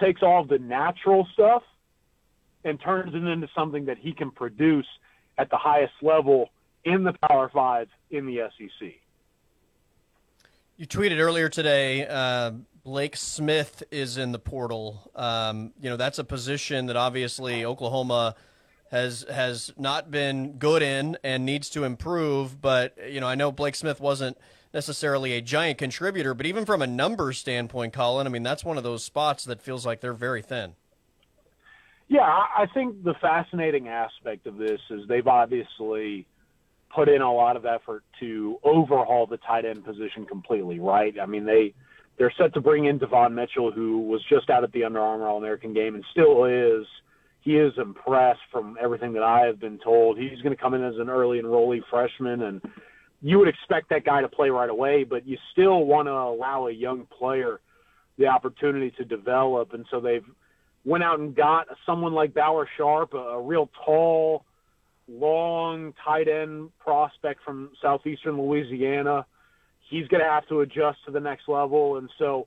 takes 0.00 0.22
all 0.22 0.42
of 0.42 0.48
the 0.48 0.58
natural 0.58 1.26
stuff 1.32 1.62
and 2.64 2.80
turns 2.80 3.14
it 3.14 3.18
into 3.18 3.48
something 3.54 3.86
that 3.86 3.98
he 3.98 4.12
can 4.12 4.30
produce 4.30 4.86
at 5.38 5.50
the 5.50 5.56
highest 5.56 5.94
level 6.02 6.50
in 6.84 7.04
the 7.04 7.14
Power 7.28 7.50
Five 7.52 7.88
in 8.10 8.26
the 8.26 8.48
SEC. 8.58 8.92
You 10.76 10.86
tweeted 10.86 11.18
earlier 11.18 11.48
today. 11.48 12.06
Uh, 12.06 12.52
Blake 12.86 13.16
Smith 13.16 13.82
is 13.90 14.16
in 14.16 14.30
the 14.30 14.38
portal. 14.38 15.10
Um, 15.16 15.72
you 15.80 15.90
know 15.90 15.96
that's 15.96 16.20
a 16.20 16.24
position 16.24 16.86
that 16.86 16.94
obviously 16.94 17.64
Oklahoma 17.64 18.36
has 18.92 19.26
has 19.28 19.72
not 19.76 20.12
been 20.12 20.52
good 20.52 20.84
in 20.84 21.18
and 21.24 21.44
needs 21.44 21.68
to 21.70 21.82
improve. 21.82 22.62
But 22.62 22.96
you 23.10 23.20
know 23.20 23.26
I 23.26 23.34
know 23.34 23.50
Blake 23.50 23.74
Smith 23.74 24.00
wasn't 24.00 24.38
necessarily 24.72 25.32
a 25.32 25.40
giant 25.40 25.78
contributor, 25.78 26.32
but 26.32 26.46
even 26.46 26.64
from 26.64 26.80
a 26.80 26.86
numbers 26.86 27.38
standpoint, 27.38 27.92
Collin, 27.92 28.24
I 28.24 28.30
mean 28.30 28.44
that's 28.44 28.64
one 28.64 28.78
of 28.78 28.84
those 28.84 29.02
spots 29.02 29.42
that 29.46 29.60
feels 29.60 29.84
like 29.84 30.00
they're 30.00 30.12
very 30.12 30.40
thin. 30.40 30.76
Yeah, 32.06 32.20
I 32.22 32.66
think 32.72 33.02
the 33.02 33.14
fascinating 33.14 33.88
aspect 33.88 34.46
of 34.46 34.58
this 34.58 34.80
is 34.90 35.08
they've 35.08 35.26
obviously 35.26 36.28
put 36.94 37.08
in 37.08 37.20
a 37.20 37.32
lot 37.32 37.56
of 37.56 37.66
effort 37.66 38.04
to 38.20 38.60
overhaul 38.62 39.26
the 39.26 39.38
tight 39.38 39.64
end 39.64 39.84
position 39.84 40.24
completely, 40.24 40.78
right? 40.78 41.16
I 41.20 41.26
mean, 41.26 41.46
they 41.46 41.74
they're 42.18 42.32
set 42.38 42.54
to 42.54 42.60
bring 42.60 42.86
in 42.86 42.98
Devon 42.98 43.34
Mitchell, 43.34 43.70
who 43.70 44.00
was 44.00 44.22
just 44.28 44.48
out 44.50 44.64
at 44.64 44.72
the 44.72 44.84
Under 44.84 45.00
Armour 45.00 45.26
All 45.26 45.38
American 45.38 45.74
game 45.74 45.94
and 45.94 46.04
still 46.12 46.44
is. 46.44 46.86
He 47.42 47.56
is 47.56 47.72
impressed 47.78 48.40
from 48.50 48.76
everything 48.82 49.12
that 49.12 49.22
I 49.22 49.46
have 49.46 49.60
been 49.60 49.78
told. 49.78 50.18
He's 50.18 50.40
going 50.42 50.56
to 50.56 50.60
come 50.60 50.74
in 50.74 50.82
as 50.82 50.94
an 50.98 51.08
early 51.08 51.40
enrollee 51.40 51.82
freshman, 51.88 52.42
and 52.42 52.60
you 53.22 53.38
would 53.38 53.48
expect 53.48 53.90
that 53.90 54.04
guy 54.04 54.20
to 54.20 54.28
play 54.28 54.50
right 54.50 54.68
away, 54.68 55.04
but 55.04 55.26
you 55.26 55.36
still 55.52 55.84
want 55.84 56.06
to 56.08 56.12
allow 56.12 56.66
a 56.66 56.72
young 56.72 57.06
player 57.18 57.60
the 58.18 58.26
opportunity 58.26 58.90
to 58.98 59.04
develop. 59.04 59.74
And 59.74 59.86
so 59.90 60.00
they've 60.00 60.24
went 60.84 61.04
out 61.04 61.20
and 61.20 61.36
got 61.36 61.66
someone 61.84 62.14
like 62.14 62.34
Bauer 62.34 62.68
Sharp, 62.76 63.14
a, 63.14 63.18
a 63.18 63.42
real 63.42 63.68
tall, 63.84 64.44
long 65.08 65.92
tight 66.04 66.28
end 66.28 66.70
prospect 66.78 67.42
from 67.44 67.70
southeastern 67.80 68.40
Louisiana. 68.40 69.26
He's 69.88 70.08
going 70.08 70.22
to 70.22 70.28
have 70.28 70.46
to 70.48 70.60
adjust 70.60 70.98
to 71.06 71.12
the 71.12 71.20
next 71.20 71.48
level. 71.48 71.96
And 71.96 72.10
so, 72.18 72.46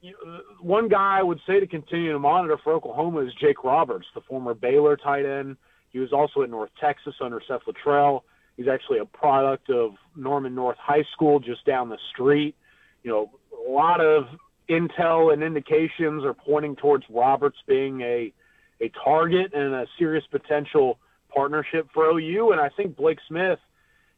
you, 0.00 0.14
one 0.60 0.88
guy 0.88 1.18
I 1.18 1.22
would 1.22 1.40
say 1.46 1.60
to 1.60 1.66
continue 1.66 2.12
to 2.12 2.18
monitor 2.18 2.58
for 2.62 2.72
Oklahoma 2.72 3.20
is 3.20 3.32
Jake 3.40 3.64
Roberts, 3.64 4.06
the 4.14 4.20
former 4.22 4.54
Baylor 4.54 4.96
tight 4.96 5.24
end. 5.24 5.56
He 5.90 5.98
was 5.98 6.12
also 6.12 6.42
at 6.42 6.50
North 6.50 6.70
Texas 6.80 7.14
under 7.20 7.40
Seth 7.46 7.62
Littrell. 7.66 8.22
He's 8.56 8.68
actually 8.68 8.98
a 8.98 9.04
product 9.04 9.70
of 9.70 9.92
Norman 10.14 10.54
North 10.54 10.78
High 10.78 11.04
School 11.12 11.40
just 11.40 11.64
down 11.64 11.88
the 11.88 11.98
street. 12.12 12.54
You 13.02 13.10
know, 13.10 13.30
a 13.66 13.70
lot 13.70 14.00
of 14.00 14.24
intel 14.68 15.32
and 15.32 15.42
indications 15.42 16.24
are 16.24 16.34
pointing 16.34 16.76
towards 16.76 17.04
Roberts 17.08 17.58
being 17.66 18.00
a 18.00 18.32
a 18.80 18.90
target 19.02 19.54
and 19.54 19.74
a 19.74 19.86
serious 19.98 20.24
potential 20.30 20.98
partnership 21.34 21.88
for 21.94 22.10
OU. 22.10 22.52
And 22.52 22.60
I 22.60 22.68
think 22.68 22.96
Blake 22.96 23.18
Smith, 23.26 23.58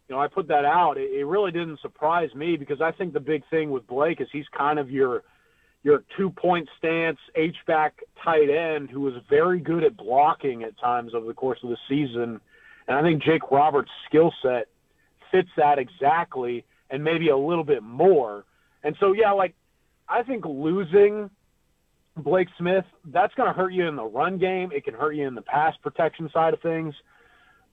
you 0.09 0.15
know, 0.15 0.21
I 0.21 0.29
put 0.29 0.49
that 0.49 0.65
out. 0.65 0.97
It, 0.97 1.11
it 1.13 1.25
really 1.25 1.53
didn't 1.53 1.81
surprise 1.81 2.35
me 2.35 2.57
because 2.57 2.81
I 2.81 2.93
think 2.93 3.13
the 3.13 3.21
big 3.21 3.43
thing 3.51 3.71
with 3.71 3.87
Blake 3.87 4.21
is 4.21 4.29
he's 4.33 4.47
kind 4.57 4.79
of 4.79 4.91
your 4.91 5.23
your 5.85 6.03
two 6.17 6.31
point 6.31 6.69
stance 6.79 7.19
H 7.37 7.57
back 7.67 8.01
tight 8.25 8.51
end 8.51 8.91
who 8.91 9.01
was 9.01 9.15
very 9.31 9.61
good 9.61 9.85
at 9.85 9.97
blocking 9.97 10.65
at 10.65 10.79
times 10.79 11.13
over 11.15 11.27
the 11.27 11.35
course 11.35 11.59
of 11.63 11.71
the 11.71 11.77
season. 11.89 12.41
And 12.89 12.97
I 12.97 13.03
think 13.03 13.23
Jake 13.23 13.51
Roberts' 13.51 13.91
skill 14.09 14.33
set 14.43 14.67
fits 15.31 15.51
that 15.57 15.79
exactly 15.79 16.65
and 16.91 17.05
maybe 17.05 17.29
a 17.29 17.37
little 17.37 17.65
bit 17.65 17.83
more. 17.83 18.45
And 18.83 18.97
so, 18.99 19.13
yeah, 19.13 19.33
like 19.33 19.55
I 20.09 20.23
think 20.23 20.45
losing 20.47 21.31
Blake 22.17 22.49
Smith, 22.59 22.85
that's 23.05 23.35
going 23.35 23.49
to 23.49 23.53
hurt 23.53 23.73
you 23.73 23.87
in 23.87 23.95
the 23.95 24.05
run 24.05 24.39
game. 24.39 24.71
It 24.73 24.85
can 24.85 24.95
hurt 24.95 25.13
you 25.13 25.27
in 25.27 25.35
the 25.35 25.43
pass 25.43 25.75
protection 25.83 26.31
side 26.33 26.55
of 26.55 26.61
things. 26.63 26.95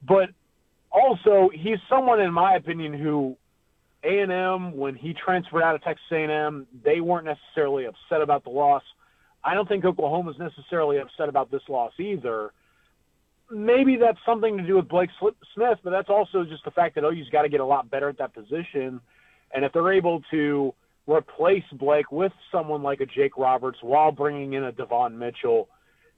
But 0.07 0.29
also, 0.95 1.49
he's 1.53 1.77
someone, 1.89 2.21
in 2.21 2.31
my 2.31 2.55
opinion, 2.55 2.93
who 2.93 3.35
A&M, 4.03 4.77
when 4.77 4.95
he 4.95 5.13
transferred 5.13 5.61
out 5.61 5.75
of 5.75 5.83
Texas 5.83 6.05
A&M, 6.11 6.67
they 6.83 7.01
weren't 7.01 7.25
necessarily 7.25 7.85
upset 7.85 8.21
about 8.21 8.43
the 8.43 8.49
loss. 8.49 8.83
I 9.43 9.53
don't 9.53 9.67
think 9.67 9.83
Oklahoma's 9.83 10.37
necessarily 10.39 10.99
upset 10.99 11.27
about 11.27 11.51
this 11.51 11.61
loss 11.67 11.91
either. 11.99 12.51
Maybe 13.51 13.97
that's 13.97 14.17
something 14.25 14.57
to 14.57 14.63
do 14.65 14.77
with 14.77 14.87
Blake 14.87 15.09
Smith, 15.19 15.77
but 15.83 15.91
that's 15.91 16.09
also 16.09 16.45
just 16.45 16.63
the 16.63 16.71
fact 16.71 16.95
that 16.95 17.03
OU's 17.03 17.29
got 17.29 17.43
to 17.43 17.49
get 17.49 17.59
a 17.59 17.65
lot 17.65 17.91
better 17.91 18.09
at 18.09 18.17
that 18.17 18.33
position. 18.33 18.99
And 19.53 19.63
if 19.63 19.73
they're 19.73 19.93
able 19.93 20.21
to 20.31 20.73
replace 21.07 21.63
Blake 21.73 22.11
with 22.11 22.31
someone 22.51 22.81
like 22.81 23.01
a 23.01 23.05
Jake 23.05 23.37
Roberts 23.37 23.77
while 23.81 24.11
bringing 24.11 24.53
in 24.53 24.63
a 24.63 24.71
Devon 24.71 25.19
Mitchell 25.19 25.69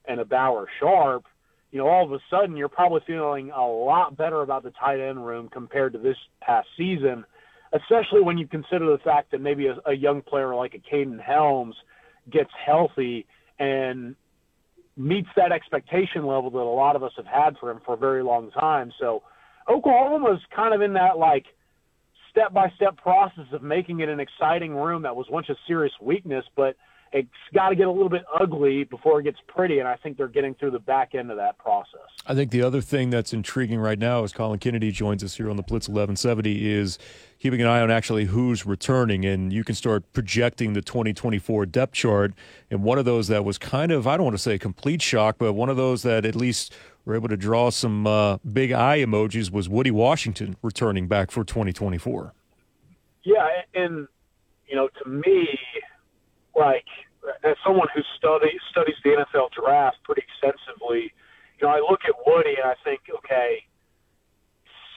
and 0.05 0.19
a 0.21 0.25
Bauer 0.25 0.67
Sharp, 0.79 1.25
you 1.71 1.79
know, 1.79 1.87
all 1.87 2.05
of 2.05 2.11
a 2.11 2.19
sudden 2.29 2.55
you're 2.55 2.69
probably 2.69 3.01
feeling 3.05 3.51
a 3.51 3.61
lot 3.61 4.15
better 4.15 4.41
about 4.41 4.63
the 4.63 4.71
tight 4.71 4.99
end 4.99 5.25
room 5.25 5.49
compared 5.49 5.93
to 5.93 5.99
this 5.99 6.17
past 6.41 6.67
season, 6.77 7.25
especially 7.73 8.21
when 8.21 8.37
you 8.37 8.47
consider 8.47 8.85
the 8.91 8.99
fact 9.03 9.31
that 9.31 9.41
maybe 9.41 9.67
a, 9.67 9.75
a 9.85 9.93
young 9.93 10.21
player 10.21 10.55
like 10.55 10.73
a 10.73 10.95
Kaden 10.95 11.21
Helms 11.21 11.75
gets 12.31 12.49
healthy 12.65 13.25
and 13.59 14.15
meets 14.95 15.29
that 15.35 15.51
expectation 15.51 16.25
level 16.25 16.49
that 16.49 16.57
a 16.57 16.63
lot 16.63 16.95
of 16.95 17.03
us 17.03 17.11
have 17.17 17.25
had 17.25 17.57
for 17.59 17.69
him 17.69 17.79
for 17.85 17.93
a 17.93 17.97
very 17.97 18.23
long 18.23 18.49
time. 18.51 18.91
So 18.99 19.23
Oklahoma's 19.69 20.41
kind 20.55 20.73
of 20.73 20.81
in 20.81 20.93
that 20.93 21.17
like 21.17 21.45
step 22.31 22.53
by 22.53 22.71
step 22.75 22.97
process 22.97 23.45
of 23.51 23.61
making 23.61 23.99
it 23.99 24.09
an 24.09 24.19
exciting 24.19 24.73
room 24.73 25.03
that 25.03 25.15
was 25.15 25.27
once 25.29 25.49
a 25.49 25.55
serious 25.67 25.93
weakness, 26.01 26.45
but 26.55 26.75
it's 27.11 27.29
got 27.53 27.69
to 27.69 27.75
get 27.75 27.87
a 27.87 27.91
little 27.91 28.09
bit 28.09 28.23
ugly 28.39 28.83
before 28.83 29.19
it 29.19 29.23
gets 29.23 29.37
pretty, 29.47 29.79
and 29.79 29.87
I 29.87 29.95
think 29.95 30.17
they're 30.17 30.27
getting 30.27 30.55
through 30.55 30.71
the 30.71 30.79
back 30.79 31.15
end 31.15 31.31
of 31.31 31.37
that 31.37 31.57
process. 31.57 32.01
I 32.25 32.35
think 32.35 32.51
the 32.51 32.61
other 32.61 32.81
thing 32.81 33.09
that's 33.09 33.33
intriguing 33.33 33.79
right 33.79 33.99
now, 33.99 34.23
as 34.23 34.33
Collin 34.33 34.59
Kennedy 34.59 34.91
joins 34.91 35.23
us 35.23 35.35
here 35.37 35.49
on 35.49 35.57
the 35.57 35.63
Blitz 35.63 35.87
1170, 35.87 36.71
is 36.71 36.99
keeping 37.39 37.61
an 37.61 37.67
eye 37.67 37.81
on 37.81 37.91
actually 37.91 38.25
who's 38.25 38.65
returning, 38.65 39.25
and 39.25 39.53
you 39.53 39.63
can 39.63 39.75
start 39.75 40.11
projecting 40.13 40.73
the 40.73 40.81
2024 40.81 41.65
depth 41.65 41.93
chart. 41.93 42.33
And 42.69 42.83
one 42.83 42.97
of 42.97 43.05
those 43.05 43.27
that 43.27 43.45
was 43.45 43.57
kind 43.57 43.91
of, 43.91 44.07
I 44.07 44.17
don't 44.17 44.25
want 44.25 44.35
to 44.35 44.41
say 44.41 44.57
complete 44.57 45.01
shock, 45.01 45.37
but 45.37 45.53
one 45.53 45.69
of 45.69 45.77
those 45.77 46.03
that 46.03 46.25
at 46.25 46.35
least 46.35 46.73
were 47.05 47.15
able 47.15 47.29
to 47.29 47.37
draw 47.37 47.69
some 47.69 48.05
uh, 48.05 48.37
big 48.37 48.71
eye 48.71 48.99
emojis 48.99 49.49
was 49.51 49.69
Woody 49.69 49.91
Washington 49.91 50.57
returning 50.61 51.07
back 51.07 51.31
for 51.31 51.43
2024. 51.43 52.33
Yeah, 53.23 53.47
and 53.73 54.07
you 54.67 54.75
know, 54.75 54.89
to 55.03 55.09
me, 55.09 55.47
like 56.57 56.85
as 57.43 57.55
someone 57.65 57.87
who 57.93 58.01
studies 58.17 58.59
studies 58.71 58.95
the 59.03 59.11
NFL 59.11 59.49
draft 59.51 59.97
pretty 60.03 60.23
extensively, 60.27 61.13
you 61.59 61.67
know, 61.67 61.69
I 61.69 61.79
look 61.79 62.01
at 62.07 62.15
Woody 62.25 62.55
and 62.61 62.65
I 62.65 62.75
think, 62.83 63.01
okay, 63.17 63.63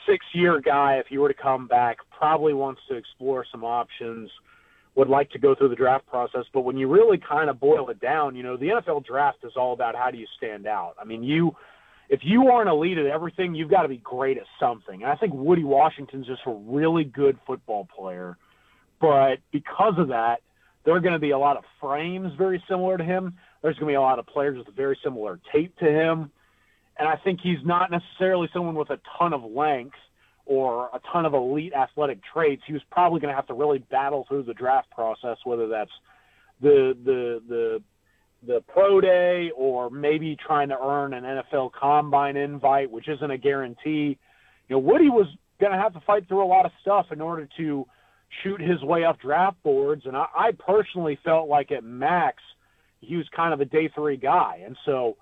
six 0.07 0.25
year 0.33 0.61
guy, 0.61 0.97
if 0.97 1.07
he 1.09 1.19
were 1.19 1.29
to 1.29 1.35
come 1.35 1.67
back, 1.69 1.99
probably 2.17 2.55
wants 2.55 2.81
to 2.89 2.97
explore 2.97 3.45
some 3.51 3.65
options, 3.65 4.31
would 4.95 5.09
like 5.09 5.31
to 5.31 5.39
go 5.39 5.55
through 5.55 5.69
the 5.69 5.77
draft 5.77 6.07
process. 6.07 6.45
But 6.53 6.63
when 6.63 6.77
you 6.77 6.89
really 6.89 7.19
kind 7.19 7.49
of 7.49 7.61
boil 7.61 7.89
it 7.91 8.01
down, 8.01 8.37
you 8.37 8.43
know, 8.43 8.57
the 8.57 8.67
NFL 8.67 9.05
draft 9.05 9.39
is 9.45 9.53
all 9.57 9.73
about 9.73 9.95
how 9.95 10.11
do 10.11 10.19
you 10.19 10.27
stand 10.37 10.67
out. 10.67 10.95
I 11.01 11.05
mean, 11.05 11.23
you 11.23 11.53
if 12.09 12.21
you 12.25 12.49
aren't 12.49 12.69
elite 12.69 12.99
at 12.99 13.07
everything, 13.07 13.55
you've 13.55 13.71
got 13.71 13.83
to 13.83 13.89
be 13.89 13.99
great 13.99 14.37
at 14.37 14.43
something. 14.59 15.03
And 15.03 15.11
I 15.11 15.15
think 15.15 15.33
Woody 15.33 15.63
Washington's 15.63 16.27
just 16.27 16.41
a 16.45 16.53
really 16.53 17.05
good 17.05 17.39
football 17.47 17.87
player. 17.97 18.37
But 19.01 19.37
because 19.53 19.95
of 19.97 20.09
that, 20.09 20.39
there 20.85 20.95
are 20.95 21.01
going 21.01 21.13
to 21.13 21.19
be 21.19 21.31
a 21.31 21.39
lot 21.39 21.57
of 21.57 21.65
frames 21.81 22.33
very 22.39 22.63
similar 22.69 22.97
to 22.97 23.05
him. 23.05 23.35
There's 23.63 23.77
going 23.77 23.89
to 23.89 23.93
be 23.93 23.97
a 23.97 24.01
lot 24.01 24.19
of 24.19 24.27
players 24.27 24.57
with 24.57 24.75
very 24.75 24.99
similar 25.05 25.39
tape 25.53 25.77
to 25.79 25.87
him. 25.87 26.31
And 26.99 27.09
I 27.09 27.17
think 27.17 27.41
he's 27.43 27.59
not 27.65 27.91
necessarily 27.91 28.49
someone 28.53 28.75
with 28.75 28.91
a 28.91 28.99
ton 29.19 29.33
of 29.33 29.43
length 29.45 29.97
or 30.47 30.91
a 30.93 31.01
ton 31.13 31.27
of 31.27 31.35
elite 31.35 31.73
athletic 31.75 32.19
traits. 32.33 32.63
He 32.67 32.73
was 32.73 32.83
probably 32.91 33.21
going 33.21 33.31
to 33.31 33.37
have 33.37 33.47
to 33.49 33.55
really 33.55 33.79
battle 33.79 34.25
through 34.29 34.45
the 34.45 34.55
draft 34.55 34.91
process, 34.91 35.37
whether 35.45 35.69
that's 35.69 35.91
the 36.61 36.97
the 37.05 37.43
the 37.49 37.83
the 38.47 38.65
pro 38.69 39.01
day 39.01 39.51
or 39.55 39.91
maybe 39.91 40.37
trying 40.37 40.69
to 40.71 40.79
earn 40.81 41.13
an 41.15 41.25
NFL 41.25 41.73
combine 41.73 42.37
invite, 42.37 42.91
which 42.91 43.09
isn't 43.09 43.31
a 43.31 43.39
guarantee. 43.39 44.19
You 44.69 44.77
know, 44.77 44.79
Woody 44.79 45.11
was 45.11 45.27
going 45.61 45.73
to 45.73 45.79
have 45.79 45.93
to 45.93 46.01
fight 46.01 46.27
through 46.27 46.45
a 46.45 46.49
lot 46.49 46.65
of 46.65 46.73
stuff 46.81 47.07
in 47.13 47.21
order 47.21 47.49
to 47.59 47.87
shoot 48.43 48.61
his 48.61 48.83
way 48.83 49.05
up 49.05 49.21
draft 49.21 49.63
boards. 49.63 50.03
And 50.07 50.17
I, 50.17 50.27
I 50.35 50.51
personally 50.53 51.19
felt 51.25 51.49
like 51.49 51.73
at 51.73 51.85
max, 51.85 52.43
he 53.01 53.17
was 53.17 53.27
kind 53.35 53.53
of 53.53 53.61
a 53.61 53.65
day 53.65 53.91
three 53.95 54.17
guy. 54.17 54.63
And 54.65 54.77
so 54.85 55.17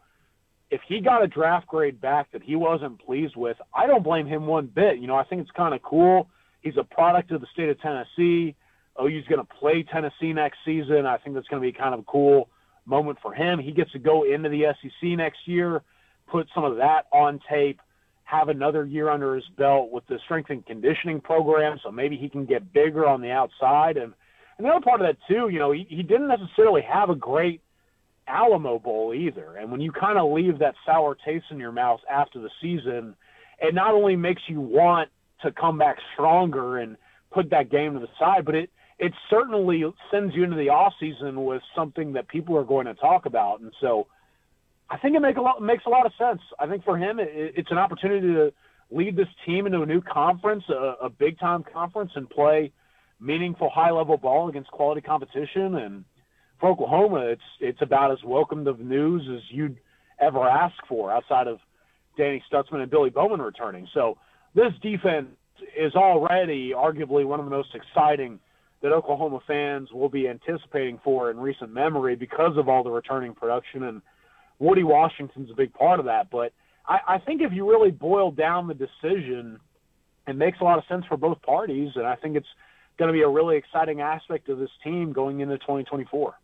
if 0.71 0.81
he 0.87 1.01
got 1.01 1.23
a 1.23 1.27
draft 1.27 1.67
grade 1.67 2.01
back 2.01 2.31
that 2.33 2.43
he 2.43 2.57
wasn't 2.57 3.01
pleased 3.05 3.37
with, 3.37 3.57
I 3.75 3.87
don't 3.87 4.05
blame 4.05 4.27
him 4.27 4.47
one 4.47 4.67
bit. 4.67 4.99
You 4.99 5.07
know, 5.07 5.17
I 5.17 5.25
think 5.25 5.43
it's 5.43 5.51
kind 5.53 5.75
of 5.75 5.83
cool. 5.83 6.29
He's 6.61 6.77
a 6.77 6.85
product 6.85 7.31
of 7.31 7.41
the 7.41 7.47
state 7.53 7.69
of 7.69 7.81
Tennessee. 7.81 8.55
OU's 9.01 9.27
going 9.29 9.41
to 9.41 9.55
play 9.61 9.85
Tennessee 9.85 10.33
next 10.33 10.59
season. 10.65 11.07
I 11.07 11.19
think 11.19 11.35
that's 11.35 11.47
going 11.49 11.63
to 11.63 11.67
be 11.67 11.73
kind 11.73 11.95
of 11.95 12.01
a 12.01 12.05
cool 12.05 12.49
moment 12.85 13.19
for 13.23 13.33
him. 13.33 13.59
He 13.59 13.71
gets 13.71 13.93
to 13.93 13.99
go 13.99 14.25
into 14.25 14.49
the 14.49 14.75
SEC 14.83 15.11
next 15.11 15.47
year, 15.47 15.83
put 16.27 16.49
some 16.55 16.65
of 16.65 16.77
that 16.77 17.07
on 17.13 17.41
tape, 17.49 17.81
have 18.29 18.51
another 18.51 18.85
year 18.85 19.09
under 19.09 19.35
his 19.35 19.45
belt 19.57 19.91
with 19.91 20.07
the 20.07 20.19
strength 20.27 20.51
and 20.51 20.65
conditioning 20.67 21.19
program, 21.19 21.79
so 21.83 21.91
maybe 21.91 22.15
he 22.19 22.29
can 22.29 22.45
get 22.45 22.75
bigger 22.75 23.07
on 23.07 23.23
the 23.23 23.31
outside. 23.31 23.97
And 23.97 24.13
another 24.59 24.83
part 24.83 25.01
of 25.01 25.07
that 25.07 25.17
too, 25.27 25.49
you 25.49 25.59
know, 25.59 25.73
he, 25.73 25.87
he 25.89 26.03
didn't 26.03 26.29
necessarily 26.29 26.83
have 26.83 27.09
a 27.09 27.15
great 27.15 27.63
Alamo 28.27 28.79
Bowl 28.79 29.15
either. 29.15 29.57
And 29.57 29.73
when 29.73 29.81
you 29.81 29.93
kind 29.93 30.19
of 30.19 30.31
leave 30.31 30.59
that 30.59 30.75
sour 30.85 31.17
taste 31.25 31.47
in 31.51 31.59
your 31.59 31.73
mouth 31.73 32.01
after 32.11 32.39
the 32.39 32.51
season, 32.61 33.17
it 33.63 33.75
not 33.75 33.95
only 33.95 34.15
makes 34.15 34.43
you 34.47 34.61
want 34.61 35.09
to 35.43 35.51
come 35.51 35.79
back 35.79 35.97
stronger 36.13 36.77
and 36.77 36.99
put 37.33 37.49
that 37.49 37.71
game 37.71 37.95
to 37.95 38.01
the 38.01 38.09
side, 38.19 38.45
but 38.45 38.55
it 38.55 38.71
it 38.99 39.13
certainly 39.31 39.85
sends 40.11 40.35
you 40.35 40.45
into 40.45 40.57
the 40.57 40.69
off 40.69 40.93
season 41.01 41.47
with 41.47 41.63
something 41.75 42.13
that 42.13 42.29
people 42.29 42.59
are 42.59 42.65
going 42.65 42.85
to 42.87 42.95
talk 42.95 43.25
about. 43.25 43.61
And 43.61 43.73
so 43.81 44.09
I 44.91 44.97
think 44.99 45.17
it 45.17 45.21
make 45.21 45.37
a 45.37 45.41
lot, 45.41 45.61
makes 45.63 45.85
a 45.87 45.91
lot 45.91 46.07
of 46.07 46.13
sense. 46.19 46.41
I 46.59 46.67
think 46.67 46.85
for 46.85 46.97
him, 46.97 47.19
it, 47.21 47.29
it's 47.33 47.71
an 47.71 47.79
opportunity 47.79 48.27
to 48.29 48.53
lead 48.91 49.17
this 49.17 49.29
team 49.45 49.67
into 49.67 49.83
a 49.83 49.87
new 49.87 50.01
conference, 50.01 50.65
a, 50.71 50.95
a 51.03 51.11
big 51.11 51.39
time 51.39 51.65
conference, 51.73 52.13
and 52.15 52.29
play 52.29 52.73
meaningful 53.21 53.69
high 53.69 53.91
level 53.91 54.17
ball 54.17 54.49
against 54.49 54.71
quality 54.71 55.01
competition. 55.01 55.77
And 55.77 56.05
for 56.61 56.71
Oklahoma, 56.71 57.27
it's 57.27 57.43
it's 57.61 57.83
about 57.83 58.13
as 58.13 58.19
welcome 58.25 58.67
of 58.67 58.81
news 58.81 59.23
as 59.35 59.43
you'd 59.51 59.77
ever 60.21 60.49
ask 60.49 60.75
for 60.89 61.13
outside 61.13 61.47
of 61.47 61.59
Danny 62.17 62.43
Stutsman 62.51 62.81
and 62.83 62.91
Billy 62.91 63.11
Bowman 63.11 63.43
returning. 63.43 63.87
So 63.93 64.19
this 64.55 64.73
defense 64.83 65.29
is 65.77 65.95
already 65.95 66.73
arguably 66.75 67.27
one 67.27 67.41
of 67.41 67.47
the 67.47 67.51
most 67.51 67.75
exciting 67.75 68.39
that 68.83 68.93
Oklahoma 68.93 69.41
fans 69.47 69.93
will 69.93 70.09
be 70.09 70.29
anticipating 70.29 71.01
for 71.03 71.31
in 71.31 71.39
recent 71.39 71.73
memory 71.73 72.15
because 72.15 72.57
of 72.57 72.69
all 72.69 72.85
the 72.85 72.91
returning 72.91 73.35
production 73.35 73.85
and 73.85 74.03
Woody 74.59 74.83
Washington's 74.83 75.51
a 75.51 75.55
big 75.55 75.73
part 75.73 76.01
of 76.01 76.07
that. 76.07 76.31
But 76.31 76.53
I, 76.87 76.99
I 77.07 77.19
think 77.19 77.43
if 77.43 77.53
you 77.53 77.69
really 77.69 77.91
boil 77.91 78.31
down 78.31 78.67
the 78.67 78.75
decision, 78.75 79.61
it 80.27 80.37
makes 80.37 80.61
a 80.61 80.65
lot 80.65 80.79
of 80.79 80.85
sense 80.89 81.05
for 81.07 81.17
both 81.17 81.41
parties, 81.43 81.93
and 81.95 82.07
I 82.07 82.17
think 82.17 82.37
it's 82.37 82.49
going 82.99 83.09
to 83.09 83.13
be 83.13 83.23
a 83.23 83.29
really 83.29 83.57
exciting 83.57 84.01
aspect 84.01 84.49
of 84.49 84.59
this 84.59 84.71
team 84.83 85.13
going 85.13 85.41
into 85.41 85.57
2024. 85.59 86.35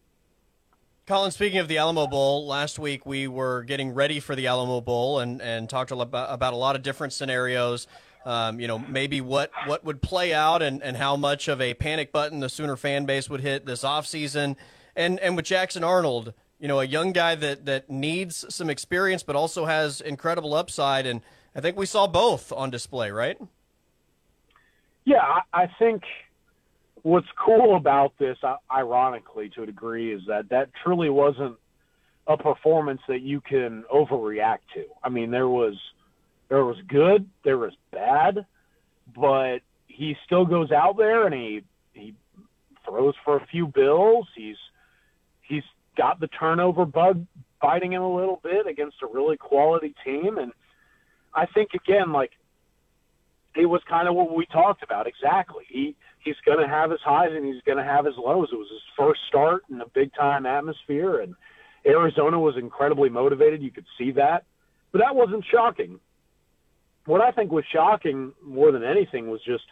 Collin, 1.07 1.33
speaking 1.33 1.59
of 1.59 1.69
the 1.69 1.77
Alamo 1.77 2.07
Bowl, 2.07 2.47
last 2.47 2.79
week 2.79 3.05
we 3.05 3.29
were 3.29 3.63
getting 3.65 3.93
ready 3.93 4.21
for 4.21 4.35
the 4.35 4.47
Alamo 4.47 4.81
Bowl 4.81 5.19
and, 5.19 5.43
and 5.43 5.69
talked 5.69 5.91
about, 5.91 6.33
about 6.33 6.55
a 6.55 6.57
lot 6.57 6.77
of 6.77 6.83
different 6.83 7.13
scenarios. 7.13 7.87
Um, 8.25 8.59
you 8.59 8.67
know, 8.67 8.79
maybe 8.79 9.21
what, 9.21 9.51
what 9.67 9.85
would 9.85 10.01
play 10.01 10.33
out 10.33 10.63
and, 10.63 10.83
and 10.83 10.97
how 10.97 11.15
much 11.17 11.47
of 11.47 11.61
a 11.61 11.75
panic 11.75 12.11
button 12.11 12.41
the 12.41 12.49
Sooner 12.49 12.75
fan 12.75 13.05
base 13.05 13.29
would 13.29 13.43
hit 13.43 13.67
this 13.67 13.83
offseason. 13.85 14.57
And, 14.97 15.21
and 15.21 15.37
with 15.37 15.45
Jackson 15.45 15.85
Arnold, 15.85 16.33
you 16.65 16.69
know, 16.69 16.81
a 16.81 16.85
young 16.87 17.13
guy 17.13 17.35
that, 17.35 17.67
that 17.67 17.91
needs 17.91 18.47
some 18.49 18.71
experience 18.71 19.23
but 19.23 19.37
also 19.37 19.67
has 19.67 20.01
incredible 20.01 20.55
upside. 20.55 21.05
And 21.05 21.21
I 21.55 21.61
think 21.61 21.77
we 21.77 21.85
saw 21.85 22.07
both 22.07 22.51
on 22.53 22.71
display, 22.71 23.11
right? 23.11 23.37
Yeah, 25.05 25.41
I, 25.53 25.67
think 25.79 26.05
what's 27.03 27.27
cool 27.37 27.77
about 27.77 28.15
this, 28.19 28.39
ironically, 28.75 29.51
to 29.51 29.65
a 29.65 29.67
degree, 29.67 30.15
is 30.15 30.23
that 30.27 30.49
that 30.49 30.71
truly 30.83 31.11
wasn't 31.11 31.57
a 32.27 32.39
performance 32.39 33.03
that 33.09 33.21
you 33.21 33.43
can 33.43 33.85
overreact 33.95 34.61
to. 34.73 34.87
I 35.03 35.11
mean, 35.11 35.31
there 35.31 35.49
was 35.49 35.75
there 36.49 36.65
was 36.65 36.79
good, 36.89 37.29
there 37.45 37.59
was 37.59 37.75
bad, 37.91 38.47
but 39.15 39.59
he 39.87 40.17
still 40.25 40.47
goes 40.47 40.73
out 40.73 40.97
there 40.97 41.27
and 41.27 41.35
he 41.35 41.63
he 41.93 42.15
throws 42.87 43.13
for 43.23 43.37
a 43.37 43.47
few 43.49 43.67
bills. 43.67 44.27
He's 44.35 44.57
he's 45.43 45.63
got 45.97 46.21
the 46.21 46.29
turnover 46.29 46.85
bug 46.85 47.27
biting 47.61 47.93
him 47.93 48.03
a 48.03 48.15
little 48.15 48.41
bit 48.43 48.67
against 48.67 48.97
a 49.03 49.07
really 49.07 49.37
quality 49.37 49.95
team. 50.05 50.39
And 50.39 50.53
I 51.35 51.47
think 51.47 51.71
again, 51.75 52.13
like 52.13 52.33
it 53.57 53.67
was 53.67 53.81
kind 53.89 54.09
of 54.09 54.15
what 54.15 54.35
we 54.35 54.47
talked 54.47 54.83
about 54.83 55.07
exactly. 55.07 55.65
He 55.69 55.97
he's 56.19 56.37
going 56.45 56.59
to 56.59 56.69
have 56.69 56.91
his 56.91 57.01
highs 57.05 57.31
and 57.33 57.45
he's 57.47 57.63
going 57.63 57.79
to 57.79 57.85
have 57.85 58.05
his 58.05 58.15
lows. 58.17 58.49
It 58.53 58.57
was 58.57 58.69
his 58.71 58.83
first 58.97 59.21
start 59.29 59.63
in 59.71 59.81
a 59.81 59.89
big 59.89 60.13
time 60.15 60.47
atmosphere, 60.47 61.21
and 61.21 61.35
Arizona 61.87 62.39
was 62.39 62.57
incredibly 62.57 63.09
motivated. 63.09 63.63
You 63.63 63.71
could 63.71 63.87
see 63.99 64.11
that, 64.13 64.45
but 64.93 64.99
that 65.01 65.15
wasn't 65.15 65.45
shocking. 65.51 66.01
What 67.07 67.21
I 67.21 67.31
think 67.31 67.53
was 67.53 67.65
shocking 67.71 68.33
more 68.43 68.73
than 68.73 68.83
anything 68.83 69.29
was 69.29 69.41
just 69.45 69.65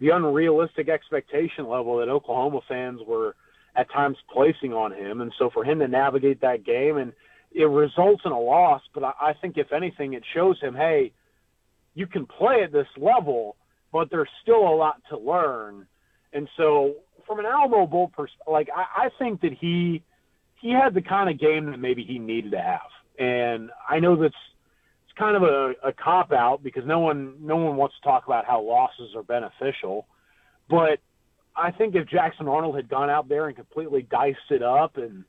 the 0.00 0.08
unrealistic 0.10 0.88
expectation 0.88 1.68
level 1.68 1.98
that 1.98 2.08
Oklahoma 2.08 2.60
fans 2.66 3.00
were 3.06 3.36
at 3.76 3.90
times 3.90 4.16
placing 4.32 4.72
on 4.72 4.92
him. 4.92 5.20
And 5.20 5.32
so 5.38 5.50
for 5.50 5.64
him 5.64 5.80
to 5.80 5.88
navigate 5.88 6.40
that 6.42 6.64
game 6.64 6.96
and 6.96 7.12
it 7.52 7.64
results 7.64 8.22
in 8.24 8.32
a 8.32 8.40
loss, 8.40 8.82
but 8.92 9.04
I, 9.04 9.12
I 9.20 9.32
think 9.40 9.56
if 9.56 9.72
anything, 9.72 10.14
it 10.14 10.24
shows 10.34 10.60
him, 10.60 10.74
hey, 10.74 11.12
you 11.94 12.06
can 12.06 12.26
play 12.26 12.62
at 12.64 12.72
this 12.72 12.88
level, 12.96 13.56
but 13.92 14.10
there's 14.10 14.28
still 14.42 14.68
a 14.68 14.74
lot 14.74 15.00
to 15.10 15.18
learn. 15.18 15.86
And 16.32 16.48
so 16.56 16.94
from 17.26 17.38
an 17.38 17.46
Alamo 17.46 17.86
Bowl 17.86 18.08
perspective, 18.08 18.46
like 18.48 18.68
I, 18.74 19.06
I 19.06 19.08
think 19.18 19.40
that 19.42 19.52
he 19.52 20.02
he 20.60 20.70
had 20.70 20.94
the 20.94 21.02
kind 21.02 21.30
of 21.30 21.38
game 21.38 21.66
that 21.70 21.78
maybe 21.78 22.04
he 22.04 22.18
needed 22.18 22.52
to 22.52 22.60
have. 22.60 22.80
And 23.18 23.70
I 23.88 24.00
know 24.00 24.16
that's 24.16 24.34
it's 25.04 25.18
kind 25.18 25.36
of 25.36 25.42
a, 25.42 25.74
a 25.84 25.92
cop 25.92 26.32
out 26.32 26.62
because 26.62 26.84
no 26.84 26.98
one 26.98 27.36
no 27.40 27.56
one 27.56 27.76
wants 27.76 27.94
to 27.96 28.02
talk 28.02 28.26
about 28.26 28.44
how 28.46 28.60
losses 28.62 29.14
are 29.14 29.22
beneficial. 29.22 30.06
But 30.68 30.98
I 31.56 31.70
think 31.70 31.94
if 31.94 32.08
Jackson 32.08 32.48
Arnold 32.48 32.76
had 32.76 32.88
gone 32.88 33.10
out 33.10 33.28
there 33.28 33.46
and 33.46 33.56
completely 33.56 34.02
diced 34.02 34.50
it 34.50 34.62
up 34.62 34.96
and 34.96 35.24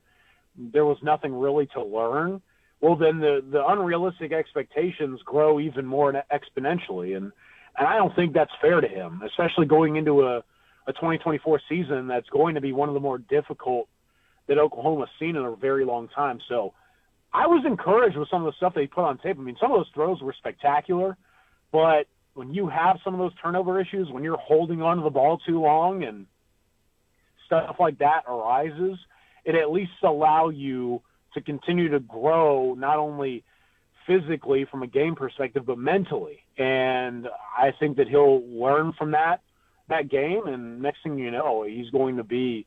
there 0.56 0.84
was 0.84 0.98
nothing 1.02 1.34
really 1.34 1.66
to 1.74 1.82
learn, 1.82 2.40
well 2.80 2.96
then 2.96 3.18
the 3.20 3.44
the 3.50 3.64
unrealistic 3.66 4.32
expectations 4.32 5.20
grow 5.24 5.60
even 5.60 5.86
more 5.86 6.12
exponentially 6.32 7.16
and 7.16 7.32
and 7.78 7.86
I 7.86 7.96
don't 7.96 8.14
think 8.16 8.32
that's 8.32 8.50
fair 8.60 8.80
to 8.80 8.88
him, 8.88 9.22
especially 9.24 9.66
going 9.66 9.96
into 9.96 10.22
a 10.22 10.42
a 10.86 10.92
2024 10.92 11.60
season 11.68 12.06
that's 12.06 12.28
going 12.28 12.54
to 12.54 12.60
be 12.60 12.72
one 12.72 12.88
of 12.88 12.94
the 12.94 13.00
more 13.00 13.18
difficult 13.18 13.88
that 14.46 14.58
Oklahoma's 14.58 15.08
seen 15.18 15.36
in 15.36 15.44
a 15.44 15.56
very 15.56 15.84
long 15.84 16.08
time. 16.08 16.38
So 16.48 16.74
I 17.32 17.46
was 17.46 17.64
encouraged 17.66 18.16
with 18.16 18.28
some 18.30 18.44
of 18.44 18.52
the 18.52 18.56
stuff 18.56 18.74
they 18.74 18.86
put 18.86 19.04
on 19.04 19.18
tape. 19.18 19.36
I 19.38 19.42
mean, 19.42 19.56
some 19.60 19.72
of 19.72 19.78
those 19.78 19.90
throws 19.92 20.22
were 20.22 20.34
spectacular, 20.38 21.16
but 21.72 22.06
when 22.36 22.52
you 22.52 22.68
have 22.68 22.98
some 23.02 23.14
of 23.14 23.18
those 23.18 23.32
turnover 23.42 23.80
issues, 23.80 24.10
when 24.10 24.22
you're 24.22 24.36
holding 24.36 24.82
on 24.82 24.98
to 24.98 25.02
the 25.02 25.10
ball 25.10 25.38
too 25.38 25.60
long 25.60 26.04
and 26.04 26.26
stuff 27.46 27.76
like 27.80 27.98
that 27.98 28.24
arises, 28.28 28.98
it 29.44 29.54
at 29.54 29.72
least 29.72 29.92
allow 30.02 30.50
you 30.50 31.00
to 31.32 31.40
continue 31.40 31.88
to 31.88 32.00
grow 32.00 32.74
not 32.74 32.98
only 32.98 33.42
physically 34.06 34.66
from 34.70 34.82
a 34.82 34.86
game 34.86 35.16
perspective 35.16 35.64
but 35.64 35.78
mentally. 35.78 36.40
And 36.58 37.26
I 37.56 37.72
think 37.78 37.96
that 37.96 38.06
he'll 38.08 38.46
learn 38.46 38.92
from 38.92 39.12
that 39.12 39.40
that 39.88 40.10
game 40.10 40.46
and 40.46 40.82
next 40.82 40.98
thing 41.02 41.18
you 41.18 41.30
know, 41.30 41.62
he's 41.62 41.90
going 41.90 42.16
to 42.16 42.24
be 42.24 42.66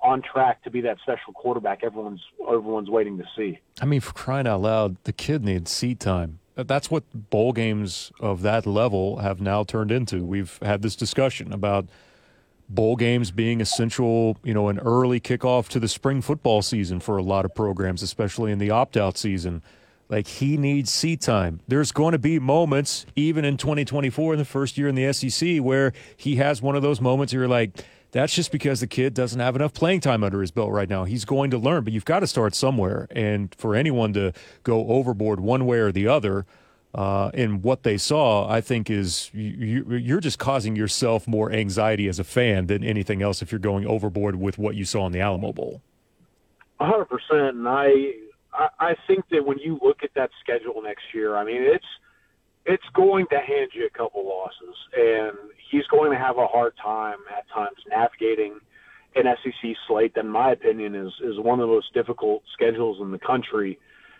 on 0.00 0.22
track 0.22 0.62
to 0.64 0.70
be 0.70 0.80
that 0.82 0.98
special 1.02 1.32
quarterback 1.32 1.82
everyone's 1.82 2.20
everyone's 2.46 2.90
waiting 2.90 3.16
to 3.18 3.24
see. 3.36 3.58
I 3.80 3.86
mean, 3.86 4.00
for 4.00 4.12
crying 4.12 4.46
out 4.46 4.60
loud, 4.60 4.96
the 5.04 5.12
kid 5.12 5.44
needs 5.44 5.70
seat 5.70 5.98
time 5.98 6.40
that's 6.66 6.90
what 6.90 7.04
bowl 7.12 7.52
games 7.52 8.10
of 8.20 8.42
that 8.42 8.66
level 8.66 9.18
have 9.18 9.40
now 9.40 9.62
turned 9.62 9.92
into. 9.92 10.24
We've 10.24 10.58
had 10.62 10.82
this 10.82 10.96
discussion 10.96 11.52
about 11.52 11.86
bowl 12.68 12.96
games 12.96 13.30
being 13.30 13.60
essential, 13.60 14.36
you 14.42 14.52
know, 14.52 14.68
an 14.68 14.78
early 14.80 15.20
kickoff 15.20 15.68
to 15.68 15.80
the 15.80 15.88
spring 15.88 16.20
football 16.20 16.62
season 16.62 17.00
for 17.00 17.16
a 17.16 17.22
lot 17.22 17.44
of 17.44 17.54
programs, 17.54 18.02
especially 18.02 18.52
in 18.52 18.58
the 18.58 18.70
opt 18.70 18.96
out 18.96 19.16
season. 19.16 19.62
Like 20.08 20.26
he 20.26 20.56
needs 20.56 20.90
seat 20.90 21.20
time. 21.20 21.60
There's 21.68 21.92
going 21.92 22.12
to 22.12 22.18
be 22.18 22.38
moments, 22.38 23.06
even 23.14 23.44
in 23.44 23.56
2024, 23.56 24.32
in 24.32 24.38
the 24.38 24.44
first 24.44 24.78
year 24.78 24.88
in 24.88 24.94
the 24.94 25.12
SEC, 25.12 25.58
where 25.58 25.92
he 26.16 26.36
has 26.36 26.62
one 26.62 26.76
of 26.76 26.82
those 26.82 27.00
moments 27.00 27.32
where 27.32 27.42
you're 27.42 27.48
like, 27.48 27.84
that's 28.10 28.34
just 28.34 28.50
because 28.50 28.80
the 28.80 28.86
kid 28.86 29.14
doesn't 29.14 29.40
have 29.40 29.54
enough 29.54 29.74
playing 29.74 30.00
time 30.00 30.24
under 30.24 30.40
his 30.40 30.50
belt 30.50 30.70
right 30.70 30.88
now. 30.88 31.04
He's 31.04 31.24
going 31.24 31.50
to 31.50 31.58
learn, 31.58 31.84
but 31.84 31.92
you've 31.92 32.04
got 32.04 32.20
to 32.20 32.26
start 32.26 32.54
somewhere. 32.54 33.06
And 33.10 33.54
for 33.56 33.74
anyone 33.74 34.12
to 34.14 34.32
go 34.62 34.88
overboard 34.88 35.40
one 35.40 35.66
way 35.66 35.78
or 35.78 35.92
the 35.92 36.08
other 36.08 36.46
uh, 36.94 37.30
in 37.34 37.60
what 37.60 37.82
they 37.82 37.98
saw, 37.98 38.48
I 38.48 38.60
think 38.60 38.88
is 38.88 39.30
you, 39.34 39.84
you're 39.90 40.20
just 40.20 40.38
causing 40.38 40.74
yourself 40.74 41.28
more 41.28 41.52
anxiety 41.52 42.08
as 42.08 42.18
a 42.18 42.24
fan 42.24 42.66
than 42.66 42.82
anything 42.82 43.22
else 43.22 43.42
if 43.42 43.52
you're 43.52 43.58
going 43.58 43.86
overboard 43.86 44.36
with 44.36 44.56
what 44.56 44.74
you 44.74 44.84
saw 44.84 45.06
in 45.06 45.12
the 45.12 45.20
Alamo 45.20 45.52
Bowl. 45.52 45.82
100%. 46.80 47.06
And 47.30 47.68
I, 47.68 48.12
I 48.80 48.94
think 49.06 49.24
that 49.30 49.44
when 49.44 49.58
you 49.58 49.78
look 49.82 50.02
at 50.02 50.10
that 50.14 50.30
schedule 50.40 50.80
next 50.82 51.04
year, 51.12 51.36
I 51.36 51.44
mean, 51.44 51.62
it's 51.62 51.84
it's 52.68 52.84
going 52.94 53.26
to 53.30 53.38
hand 53.38 53.70
you 53.72 53.86
a 53.86 53.98
couple 53.98 54.28
losses, 54.28 54.76
and 54.94 55.50
he's 55.70 55.86
going 55.86 56.12
to 56.12 56.18
have 56.18 56.36
a 56.36 56.46
hard 56.46 56.74
time 56.82 57.18
at 57.36 57.48
times 57.52 57.78
navigating 57.88 58.60
an 59.16 59.24
SEC 59.42 59.70
slate 59.86 60.14
that, 60.14 60.24
in 60.24 60.30
my 60.30 60.52
opinion, 60.52 60.94
is 60.94 61.12
is 61.24 61.38
one 61.38 61.58
of 61.58 61.66
the 61.66 61.74
most 61.74 61.92
difficult 61.94 62.42
schedules 62.52 62.98
in 63.00 63.10
the 63.10 63.18
country. 63.18 63.78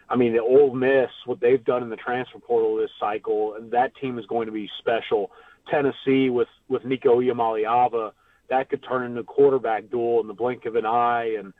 I 0.08 0.16
mean, 0.16 0.32
the 0.32 0.40
Ole 0.40 0.74
Miss, 0.74 1.11
what 1.26 1.40
they've 1.40 1.62
done 1.62 1.82
in 1.82 1.90
the 1.90 1.96
transfer 1.96 2.38
portal 2.38 2.76
this 2.76 2.90
cycle, 2.98 3.54
and 3.54 3.70
that 3.72 3.94
team 4.00 4.18
is 4.18 4.24
going 4.26 4.46
to 4.46 4.52
be 4.52 4.70
special. 4.78 5.30
Tennessee 5.70 6.30
with 6.30 6.48
with 6.68 6.84
Nico 6.87 7.20
Iamaleava, 7.20 8.12
that 8.48 8.70
could 8.70 8.82
turn 8.82 9.04
into 9.04 9.20
a 9.20 9.24
quarterback 9.24 9.90
duel 9.90 10.22
in 10.22 10.26
the 10.26 10.32
blink 10.32 10.64
of 10.64 10.74
an 10.74 10.87
eye, 10.87 11.37
and 11.38 11.52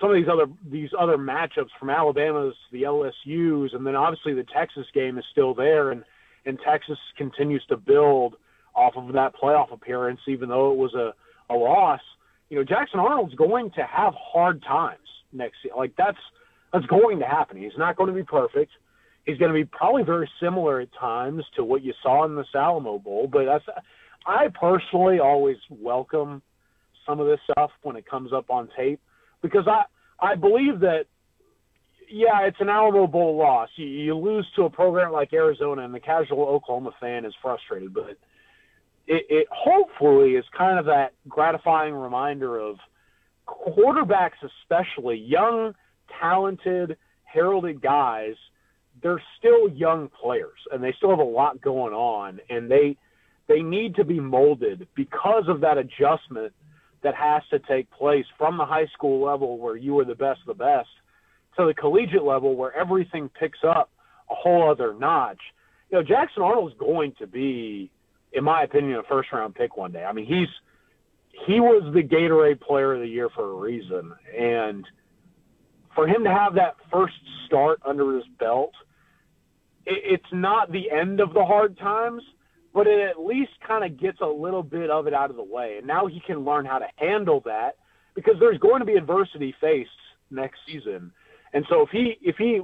some 0.00 0.10
of 0.10 0.16
these 0.16 0.28
other 0.30 0.46
these 0.70 0.90
other 0.98 1.16
matchups 1.16 1.70
from 1.78 1.90
Alabama's 1.90 2.54
the 2.72 2.82
LSU's, 2.82 3.72
and 3.72 3.86
then 3.86 3.96
obviously 3.96 4.34
the 4.34 4.46
Texas 4.54 4.86
game 4.94 5.18
is 5.18 5.24
still 5.30 5.54
there, 5.54 5.90
and 5.90 6.04
and 6.44 6.58
Texas 6.66 6.98
continues 7.16 7.64
to 7.68 7.76
build 7.76 8.36
off 8.74 8.94
of 8.96 9.12
that 9.14 9.32
playoff 9.34 9.72
appearance, 9.72 10.20
even 10.28 10.48
though 10.48 10.72
it 10.72 10.76
was 10.76 10.94
a 10.94 11.12
a 11.52 11.54
loss. 11.54 12.00
You 12.48 12.58
know, 12.58 12.64
Jackson 12.64 13.00
Arnold's 13.00 13.34
going 13.34 13.70
to 13.72 13.82
have 13.84 14.14
hard 14.16 14.62
times 14.62 14.98
next 15.32 15.56
year. 15.64 15.74
Like 15.76 15.94
that's 15.96 16.18
that's 16.72 16.86
going 16.86 17.18
to 17.20 17.26
happen. 17.26 17.56
He's 17.56 17.72
not 17.78 17.96
going 17.96 18.08
to 18.08 18.14
be 18.14 18.24
perfect. 18.24 18.72
He's 19.24 19.38
going 19.38 19.52
to 19.52 19.54
be 19.54 19.64
probably 19.64 20.04
very 20.04 20.30
similar 20.40 20.80
at 20.80 20.88
times 20.98 21.42
to 21.56 21.64
what 21.64 21.82
you 21.82 21.92
saw 22.02 22.24
in 22.24 22.36
the 22.36 22.44
Alamo 22.54 22.98
Bowl. 22.98 23.28
But 23.30 23.46
that's 23.46 23.64
I 24.26 24.48
personally 24.48 25.20
always 25.20 25.56
welcome 25.70 26.42
some 27.06 27.20
of 27.20 27.26
this 27.26 27.40
stuff 27.50 27.70
when 27.82 27.96
it 27.96 28.08
comes 28.08 28.32
up 28.32 28.50
on 28.50 28.68
tape 28.76 29.00
because 29.46 29.68
I 29.68 29.84
I 30.20 30.34
believe 30.34 30.80
that 30.80 31.06
yeah, 32.08 32.42
it's 32.42 32.60
an 32.60 32.68
Alamo 32.68 33.06
Bowl 33.06 33.36
loss. 33.36 33.68
You, 33.76 33.86
you 33.86 34.14
lose 34.14 34.46
to 34.56 34.62
a 34.64 34.70
program 34.70 35.12
like 35.12 35.32
Arizona, 35.32 35.82
and 35.82 35.94
the 35.94 36.00
casual 36.00 36.44
Oklahoma 36.44 36.92
fan 37.00 37.24
is 37.24 37.34
frustrated. 37.42 37.92
But 37.92 38.16
it, 39.06 39.26
it 39.28 39.46
hopefully 39.50 40.32
is 40.32 40.44
kind 40.56 40.78
of 40.78 40.86
that 40.86 41.14
gratifying 41.28 41.94
reminder 41.94 42.58
of 42.58 42.76
quarterbacks, 43.46 44.38
especially 44.62 45.18
young, 45.18 45.74
talented, 46.20 46.96
heralded 47.24 47.80
guys. 47.80 48.34
They're 49.02 49.22
still 49.38 49.68
young 49.68 50.08
players, 50.08 50.58
and 50.72 50.82
they 50.82 50.94
still 50.96 51.10
have 51.10 51.18
a 51.18 51.24
lot 51.24 51.60
going 51.60 51.92
on, 51.92 52.40
and 52.48 52.70
they 52.70 52.96
they 53.48 53.60
need 53.60 53.94
to 53.96 54.04
be 54.04 54.18
molded 54.18 54.88
because 54.96 55.44
of 55.48 55.60
that 55.60 55.78
adjustment 55.78 56.52
that 57.02 57.14
has 57.14 57.42
to 57.50 57.58
take 57.60 57.90
place 57.90 58.24
from 58.38 58.56
the 58.56 58.64
high 58.64 58.86
school 58.94 59.24
level 59.24 59.58
where 59.58 59.76
you 59.76 59.98
are 60.00 60.04
the 60.04 60.14
best 60.14 60.40
of 60.46 60.58
the 60.58 60.64
best 60.64 60.88
to 61.56 61.66
the 61.66 61.74
collegiate 61.74 62.24
level 62.24 62.54
where 62.54 62.74
everything 62.74 63.30
picks 63.40 63.58
up 63.64 63.90
a 64.30 64.34
whole 64.34 64.70
other 64.70 64.94
notch. 64.94 65.40
You 65.90 65.98
know, 65.98 66.02
Jackson 66.02 66.42
Arnold 66.42 66.72
is 66.72 66.78
going 66.78 67.14
to 67.18 67.26
be, 67.26 67.90
in 68.32 68.44
my 68.44 68.62
opinion, 68.62 68.98
a 68.98 69.02
first 69.04 69.32
round 69.32 69.54
pick 69.54 69.76
one 69.76 69.92
day. 69.92 70.04
I 70.04 70.12
mean, 70.12 70.26
he's 70.26 70.48
he 71.46 71.60
was 71.60 71.92
the 71.92 72.02
Gatorade 72.02 72.60
Player 72.60 72.94
of 72.94 73.00
the 73.00 73.06
Year 73.06 73.28
for 73.28 73.50
a 73.50 73.54
reason, 73.54 74.12
and 74.36 74.84
for 75.94 76.06
him 76.08 76.24
to 76.24 76.30
have 76.30 76.54
that 76.54 76.76
first 76.92 77.14
start 77.46 77.80
under 77.84 78.16
his 78.16 78.24
belt, 78.38 78.72
it, 79.84 80.02
it's 80.04 80.32
not 80.32 80.72
the 80.72 80.90
end 80.90 81.20
of 81.20 81.34
the 81.34 81.44
hard 81.44 81.78
times, 81.78 82.22
but 82.76 82.86
it 82.86 83.00
at 83.00 83.18
least 83.18 83.52
kind 83.66 83.82
of 83.90 83.98
gets 83.98 84.20
a 84.20 84.26
little 84.26 84.62
bit 84.62 84.90
of 84.90 85.06
it 85.06 85.14
out 85.14 85.30
of 85.30 85.36
the 85.36 85.42
way. 85.42 85.76
And 85.78 85.86
now 85.86 86.06
he 86.06 86.20
can 86.20 86.44
learn 86.44 86.66
how 86.66 86.78
to 86.78 86.86
handle 86.96 87.40
that 87.46 87.78
because 88.14 88.34
there's 88.38 88.58
going 88.58 88.80
to 88.80 88.84
be 88.84 88.96
adversity 88.96 89.54
faced 89.58 89.88
next 90.30 90.58
season. 90.66 91.10
And 91.54 91.64
so 91.70 91.80
if 91.80 91.88
he 91.88 92.18
if 92.20 92.36
he 92.36 92.60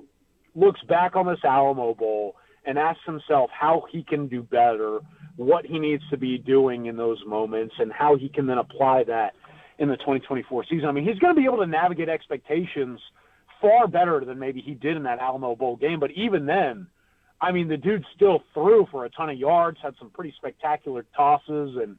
looks 0.55 0.81
back 0.87 1.17
on 1.17 1.27
this 1.27 1.43
Alamo 1.43 1.95
Bowl 1.95 2.37
and 2.67 2.79
asks 2.79 3.01
himself 3.07 3.49
how 3.59 3.85
he 3.91 4.03
can 4.03 4.29
do 4.29 4.43
better, 4.43 5.01
what 5.37 5.65
he 5.65 5.79
needs 5.79 6.03
to 6.11 6.19
be 6.19 6.37
doing 6.37 6.87
in 6.87 6.97
those 6.99 7.23
moments, 7.27 7.75
and 7.79 7.91
how 7.91 8.15
he 8.15 8.29
can 8.29 8.47
then 8.47 8.59
apply 8.59 9.05
that 9.05 9.33
in 9.79 9.89
the 9.89 9.97
2024 9.97 10.67
season. 10.69 10.91
I 10.91 10.93
mean, 10.93 11.09
he's 11.09 11.19
going 11.21 11.35
to 11.35 11.41
be 11.41 11.47
able 11.47 11.65
to 11.65 11.67
navigate 11.67 12.11
expectations 12.11 13.01
far 13.63 13.89
better 13.89 14.23
than 14.27 14.39
maybe 14.39 14.61
he 14.61 14.75
did 14.75 14.95
in 14.95 15.05
that 15.05 15.21
Alamo 15.21 15.57
Bowl 15.57 15.77
game. 15.77 16.01
But 16.01 16.11
even 16.11 16.45
then, 16.45 16.89
I 17.43 17.51
mean, 17.51 17.67
the 17.67 17.77
dude 17.77 18.05
still 18.15 18.45
threw 18.55 18.87
for 18.91 19.05
a 19.05 19.11
ton 19.11 19.29
of 19.29 19.37
yards, 19.37 19.79
had 19.83 19.95
some 19.99 20.11
pretty 20.11 20.33
spectacular 20.37 21.05
tosses, 21.17 21.77
and 21.77 21.99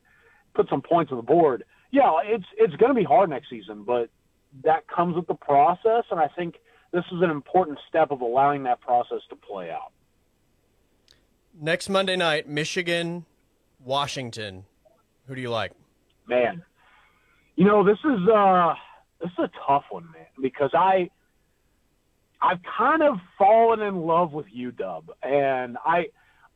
put 0.56 0.70
some 0.70 0.82
points 0.82 1.12
on 1.12 1.18
the 1.18 1.24
board. 1.24 1.66
Yeah, 1.92 2.12
it's 2.24 2.46
it's 2.58 2.76
going 2.78 2.90
to 2.90 2.96
be 2.96 3.04
hard 3.04 3.30
next 3.30 3.50
season, 3.50 3.84
but 3.84 4.10
that 4.64 4.88
comes 4.88 5.16
with 5.16 5.28
the 5.28 5.36
process, 5.36 6.06
and 6.10 6.20
I 6.20 6.30
think 6.30 6.56
this 6.94 7.04
is 7.12 7.22
an 7.22 7.30
important 7.30 7.78
step 7.90 8.10
of 8.12 8.22
allowing 8.22 8.64
that 8.64 8.80
process 8.80 9.20
to 9.30 9.36
play 9.36 9.70
out. 9.70 9.92
Next 11.60 11.90
Monday 11.90 12.16
night, 12.16 12.48
Michigan, 12.48 13.26
Washington. 13.84 14.64
Who 15.28 15.36
do 15.36 15.42
you 15.42 15.50
like? 15.50 15.74
Man, 16.28 16.64
you 17.58 17.66
know 17.66 17.84
this 17.84 18.00
is 18.00 18.28
uh 18.34 18.74
this 19.20 19.32
is 19.38 19.40
a 19.40 19.50
tough 19.68 19.84
one, 19.90 20.06
man, 20.06 20.26
because 20.42 20.72
I 20.74 21.10
I've 22.44 22.60
kind 22.78 23.02
of 23.02 23.16
fallen 23.38 23.82
in 23.82 23.96
love 23.96 24.34
with 24.34 24.48
UW, 24.48 25.04
and 25.24 25.78
I 25.86 26.08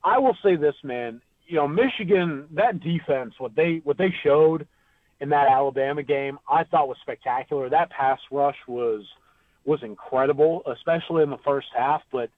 I 0.04 0.20
will 0.20 0.36
say 0.44 0.58
this, 0.58 0.76
man. 0.84 1.22
You 1.48 1.56
know, 1.56 1.68
Michigan, 1.68 2.48
that 2.56 2.82
defense, 2.82 3.36
what 3.38 3.56
they 3.56 3.80
what 3.86 3.98
they 3.98 4.14
showed 4.22 4.68
in 5.22 5.30
that 5.30 5.48
Alabama 5.50 6.04
game, 6.04 6.40
I 6.50 6.66
thought 6.66 6.90
was 6.90 6.98
spectacular. 7.02 7.70
That 7.70 7.90
pass 7.90 8.20
rush 8.30 8.58
was 8.68 9.04
was 9.64 9.80
incredible, 9.82 10.62
especially 10.70 11.24
in 11.24 11.30
the 11.30 11.40
first 11.46 11.68
half. 11.76 12.02
But 12.12 12.30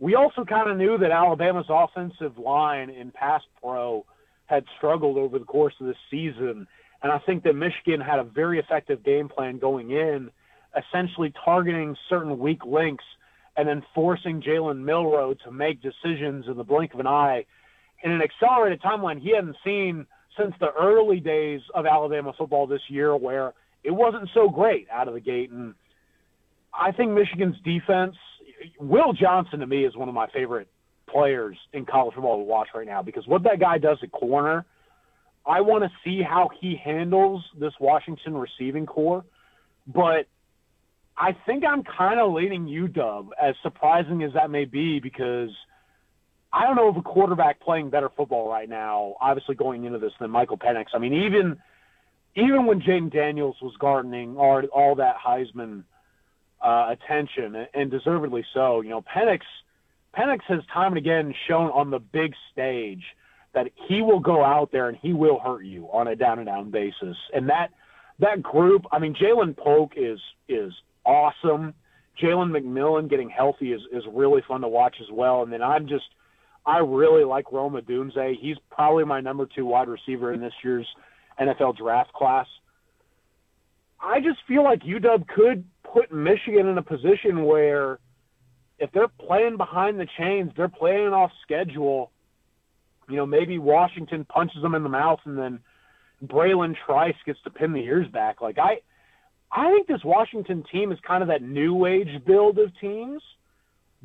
we 0.00 0.16
also 0.16 0.44
kind 0.44 0.68
of 0.68 0.76
knew 0.76 0.98
that 0.98 1.12
Alabama's 1.12 1.66
offensive 1.68 2.38
line 2.38 2.90
in 2.90 3.12
pass 3.12 3.42
pro 3.62 4.04
had 4.46 4.64
struggled 4.78 5.16
over 5.16 5.38
the 5.38 5.44
course 5.44 5.74
of 5.80 5.86
the 5.86 5.94
season, 6.10 6.66
and 7.04 7.12
I 7.12 7.18
think 7.20 7.44
that 7.44 7.54
Michigan 7.54 8.00
had 8.00 8.18
a 8.18 8.24
very 8.24 8.58
effective 8.58 9.04
game 9.04 9.28
plan 9.28 9.58
going 9.58 9.92
in 9.92 10.30
essentially 10.76 11.32
targeting 11.44 11.96
certain 12.08 12.38
weak 12.38 12.64
links 12.64 13.04
and 13.56 13.68
then 13.68 13.82
forcing 13.94 14.42
Jalen 14.42 14.84
Milroe 14.84 15.34
to 15.44 15.50
make 15.50 15.80
decisions 15.80 16.46
in 16.48 16.56
the 16.56 16.64
blink 16.64 16.94
of 16.94 17.00
an 17.00 17.06
eye 17.06 17.44
in 18.02 18.10
an 18.10 18.20
accelerated 18.20 18.82
timeline 18.82 19.20
he 19.20 19.34
hadn't 19.34 19.56
seen 19.64 20.06
since 20.38 20.54
the 20.60 20.72
early 20.78 21.20
days 21.20 21.60
of 21.74 21.86
Alabama 21.86 22.32
football 22.36 22.66
this 22.66 22.82
year, 22.88 23.16
where 23.16 23.54
it 23.82 23.92
wasn't 23.92 24.28
so 24.34 24.48
great 24.48 24.88
out 24.90 25.08
of 25.08 25.14
the 25.14 25.20
gate. 25.20 25.50
And 25.50 25.74
I 26.72 26.92
think 26.92 27.12
Michigan's 27.12 27.56
defense, 27.64 28.16
Will 28.78 29.12
Johnson 29.12 29.60
to 29.60 29.66
me 29.66 29.84
is 29.84 29.96
one 29.96 30.08
of 30.08 30.14
my 30.14 30.26
favorite 30.28 30.68
players 31.08 31.56
in 31.72 31.86
college 31.86 32.14
football 32.14 32.38
to 32.38 32.44
watch 32.44 32.68
right 32.74 32.86
now 32.86 33.02
because 33.02 33.26
what 33.26 33.44
that 33.44 33.60
guy 33.60 33.78
does 33.78 33.98
at 34.02 34.10
corner, 34.10 34.64
I 35.46 35.60
want 35.60 35.84
to 35.84 35.90
see 36.02 36.22
how 36.22 36.50
he 36.60 36.76
handles 36.82 37.44
this 37.58 37.72
Washington 37.78 38.36
receiving 38.36 38.86
corps. 38.86 39.24
But 39.86 40.26
I 41.16 41.36
think 41.46 41.64
I'm 41.64 41.84
kind 41.84 42.18
of 42.18 42.32
leaning 42.32 42.66
UW, 42.66 43.28
as 43.40 43.54
surprising 43.62 44.22
as 44.22 44.32
that 44.34 44.50
may 44.50 44.64
be, 44.64 44.98
because 44.98 45.50
I 46.52 46.64
don't 46.64 46.76
know 46.76 46.88
of 46.88 46.96
a 46.96 47.02
quarterback 47.02 47.60
playing 47.60 47.90
better 47.90 48.08
football 48.16 48.48
right 48.48 48.68
now. 48.68 49.14
Obviously, 49.20 49.54
going 49.54 49.84
into 49.84 49.98
this 49.98 50.12
than 50.20 50.30
Michael 50.30 50.58
Penix. 50.58 50.86
I 50.94 50.98
mean, 50.98 51.12
even 51.12 51.56
even 52.36 52.66
when 52.66 52.80
Jayden 52.80 53.12
Daniels 53.12 53.56
was 53.62 53.74
gardening 53.78 54.36
all, 54.36 54.60
all 54.72 54.96
that 54.96 55.16
Heisman 55.24 55.84
uh, 56.60 56.92
attention, 56.92 57.66
and 57.74 57.90
deservedly 57.90 58.44
so, 58.52 58.80
you 58.80 58.90
know, 58.90 59.02
Penix 59.02 59.40
Penix 60.16 60.40
has 60.48 60.60
time 60.72 60.92
and 60.92 60.98
again 60.98 61.34
shown 61.48 61.70
on 61.70 61.90
the 61.90 61.98
big 61.98 62.34
stage 62.52 63.02
that 63.52 63.68
he 63.88 64.02
will 64.02 64.20
go 64.20 64.44
out 64.44 64.70
there 64.72 64.88
and 64.88 64.98
he 65.00 65.12
will 65.12 65.38
hurt 65.38 65.64
you 65.64 65.86
on 65.92 66.08
a 66.08 66.16
down 66.16 66.38
and 66.38 66.46
down 66.46 66.70
basis, 66.70 67.16
and 67.32 67.48
that 67.48 67.68
that 68.18 68.42
group. 68.42 68.84
I 68.92 68.98
mean, 68.98 69.14
Ja'Lynn 69.14 69.56
Polk 69.56 69.92
is 69.96 70.20
is 70.48 70.72
awesome. 71.04 71.74
Jalen 72.22 72.50
McMillan 72.50 73.10
getting 73.10 73.28
healthy 73.28 73.72
is, 73.72 73.80
is 73.92 74.04
really 74.12 74.42
fun 74.46 74.60
to 74.60 74.68
watch 74.68 74.96
as 75.00 75.08
well. 75.12 75.42
And 75.42 75.52
then 75.52 75.62
I'm 75.62 75.88
just, 75.88 76.04
I 76.64 76.78
really 76.78 77.24
like 77.24 77.52
Rome 77.52 77.74
Odunze. 77.74 78.36
He's 78.40 78.56
probably 78.70 79.04
my 79.04 79.20
number 79.20 79.46
two 79.46 79.66
wide 79.66 79.88
receiver 79.88 80.32
in 80.32 80.40
this 80.40 80.52
year's 80.62 80.86
NFL 81.40 81.76
draft 81.76 82.12
class. 82.12 82.46
I 84.00 84.20
just 84.20 84.38
feel 84.46 84.62
like 84.62 84.82
UW 84.82 85.26
could 85.26 85.64
put 85.82 86.12
Michigan 86.12 86.68
in 86.68 86.78
a 86.78 86.82
position 86.82 87.44
where 87.44 87.98
if 88.78 88.90
they're 88.92 89.08
playing 89.08 89.56
behind 89.56 89.98
the 89.98 90.06
chains, 90.18 90.52
they're 90.56 90.68
playing 90.68 91.08
off 91.08 91.30
schedule. 91.42 92.10
You 93.08 93.16
know, 93.16 93.26
maybe 93.26 93.58
Washington 93.58 94.24
punches 94.24 94.62
them 94.62 94.74
in 94.74 94.82
the 94.82 94.88
mouth 94.88 95.20
and 95.24 95.38
then 95.38 95.60
Bralen 96.24 96.74
Trice 96.86 97.14
gets 97.26 97.40
to 97.42 97.50
pin 97.50 97.72
the 97.72 97.80
ears 97.80 98.08
back. 98.08 98.40
Like 98.40 98.58
I, 98.58 98.80
I 99.54 99.70
think 99.70 99.86
this 99.86 100.02
Washington 100.04 100.64
team 100.72 100.90
is 100.90 100.98
kind 101.06 101.22
of 101.22 101.28
that 101.28 101.40
new 101.40 101.86
age 101.86 102.08
build 102.26 102.58
of 102.58 102.72
teams 102.80 103.22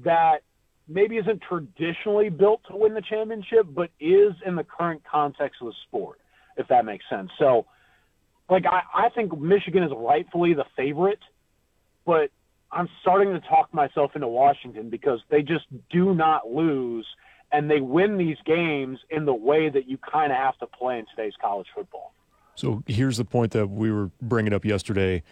that 0.04 0.42
maybe 0.88 1.18
isn't 1.18 1.42
traditionally 1.48 2.30
built 2.30 2.62
to 2.70 2.78
win 2.78 2.94
the 2.94 3.02
championship, 3.02 3.66
but 3.68 3.90
is 4.00 4.34
in 4.46 4.56
the 4.56 4.64
current 4.64 5.02
context 5.10 5.62
of 5.62 5.68
the 5.68 5.74
sport, 5.88 6.20
if 6.58 6.68
that 6.68 6.86
makes 6.86 7.04
sense. 7.10 7.30
So, 7.40 7.66
like, 8.50 8.66
I, 8.66 8.82
I 9.08 9.10
think 9.10 9.38
Michigan 9.40 9.84
is 9.84 9.92
rightfully 9.96 10.54
the 10.54 10.66
favorite, 10.76 11.20
but 12.06 12.30
I'm 12.72 12.88
starting 13.02 13.34
to 13.34 13.40
talk 13.42 13.74
myself 13.74 14.12
into 14.14 14.28
Washington 14.28 14.90
because 14.90 15.20
they 15.32 15.42
just 15.42 15.66
do 15.92 16.14
not 16.14 16.48
lose 16.48 17.08
and 17.52 17.70
they 17.70 17.82
win 17.82 18.18
these 18.18 18.38
games 18.46 19.00
in 19.10 19.26
the 19.26 19.34
way 19.34 19.70
that 19.70 19.88
you 19.88 19.98
kind 19.98 20.32
of 20.32 20.38
have 20.38 20.58
to 20.60 20.68
play 20.68 21.00
in 21.00 21.06
today's 21.16 21.34
college 21.42 21.68
football. 21.74 22.14
So 22.60 22.84
here's 22.88 23.16
the 23.16 23.24
point 23.24 23.54
that 23.54 23.68
we 23.68 23.90
were 23.90 24.12
bringing 24.22 24.54
up 24.54 24.66
yesterday. 24.66 25.24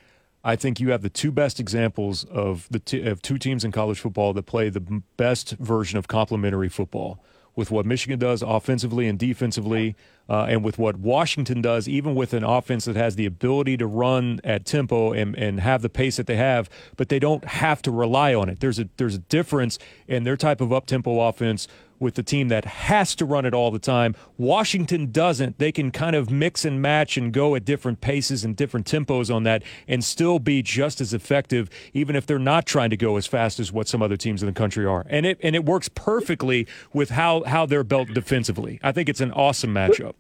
I 0.45 0.55
think 0.55 0.79
you 0.79 0.91
have 0.91 1.01
the 1.01 1.09
two 1.09 1.29
best 1.29 1.59
examples 1.59 2.23
of 2.23 2.67
the 2.71 2.79
t- 2.79 3.05
of 3.05 3.21
two 3.21 3.37
teams 3.37 3.65
in 3.65 3.73
college 3.73 3.99
football 3.99 4.31
that 4.31 4.45
play 4.45 4.69
the 4.69 5.01
best 5.17 5.51
version 5.57 5.97
of 5.97 6.07
complementary 6.07 6.69
football 6.69 7.19
with 7.53 7.69
what 7.69 7.85
Michigan 7.85 8.17
does 8.17 8.41
offensively 8.43 9.07
and 9.07 9.17
defensively, 9.19 9.95
uh, 10.29 10.45
and 10.47 10.63
with 10.63 10.77
what 10.77 10.97
Washington 10.97 11.59
does, 11.59 11.89
even 11.89 12.13
with 12.13 12.33
an 12.33 12.43
offense 12.43 12.85
that 12.85 12.95
has 12.95 13.15
the 13.15 13.25
ability 13.25 13.75
to 13.75 13.87
run 13.87 14.39
at 14.43 14.63
tempo 14.63 15.11
and, 15.11 15.35
and 15.35 15.59
have 15.59 15.81
the 15.81 15.89
pace 15.89 16.17
that 16.17 16.27
they 16.27 16.35
have, 16.35 16.69
but 16.97 17.09
they 17.09 17.17
don't 17.17 17.43
have 17.45 17.81
to 17.81 17.91
rely 17.91 18.33
on 18.33 18.47
it. 18.47 18.61
There's 18.61 18.79
a 18.79 18.87
there's 18.95 19.15
a 19.15 19.19
difference 19.19 19.79
in 20.07 20.23
their 20.23 20.37
type 20.37 20.61
of 20.61 20.71
up 20.71 20.85
tempo 20.85 21.19
offense 21.19 21.67
with 21.99 22.15
the 22.15 22.23
team 22.23 22.47
that 22.49 22.65
has 22.65 23.15
to 23.15 23.25
run 23.25 23.45
it 23.45 23.53
all 23.53 23.71
the 23.71 23.79
time. 23.79 24.15
Washington 24.38 25.12
doesn't. 25.12 25.57
They 25.57 25.71
can 25.71 25.91
kind 25.91 26.15
of 26.15 26.29
mix 26.29 26.65
and 26.65 26.81
match 26.81 27.17
and 27.17 27.33
go 27.33 27.55
at 27.55 27.65
different 27.65 28.01
paces 28.01 28.43
and 28.43 28.55
different 28.55 28.86
tempos 28.86 29.33
on 29.33 29.43
that 29.43 29.63
and 29.88 30.03
still 30.03 30.39
be 30.39 30.62
just 30.62 31.01
as 31.01 31.13
effective, 31.13 31.69
even 31.93 32.15
if 32.15 32.25
they're 32.25 32.39
not 32.39 32.65
trying 32.65 32.89
to 32.89 32.97
go 32.97 33.17
as 33.17 33.27
fast 33.27 33.60
as 33.60 33.71
what 33.71 33.88
some 33.88 34.01
other 34.01 34.17
teams 34.17 34.41
in 34.41 34.47
the 34.47 34.53
country 34.53 34.86
are. 34.86 35.05
And 35.10 35.25
it 35.25 35.39
and 35.41 35.55
it 35.55 35.65
works 35.65 35.89
perfectly 35.89 36.67
with 36.93 37.10
how 37.12 37.43
how 37.43 37.65
they're 37.65 37.83
built 37.83 38.13
defensively. 38.13 38.79
I 38.83 38.91
think 38.91 39.10
it's 39.10 39.21
an 39.21 39.31
awesome 39.31 39.73
matchup. 39.73 40.13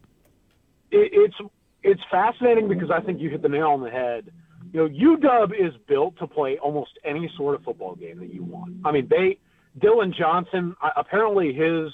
It's 0.91 1.35
it's 1.83 2.01
fascinating 2.09 2.67
because 2.67 2.91
I 2.91 3.01
think 3.01 3.21
you 3.21 3.29
hit 3.29 3.41
the 3.41 3.49
nail 3.49 3.67
on 3.69 3.81
the 3.81 3.89
head. 3.89 4.31
You 4.73 4.89
know, 4.89 5.17
UW 5.17 5.53
is 5.53 5.73
built 5.87 6.17
to 6.19 6.27
play 6.27 6.57
almost 6.57 6.91
any 7.05 7.31
sort 7.37 7.55
of 7.55 7.63
football 7.63 7.95
game 7.95 8.19
that 8.19 8.33
you 8.33 8.43
want. 8.43 8.75
I 8.83 8.91
mean, 8.91 9.07
they 9.09 9.39
Dillon 9.79 10.13
Johnson, 10.17 10.75
apparently 10.95 11.53
his 11.53 11.91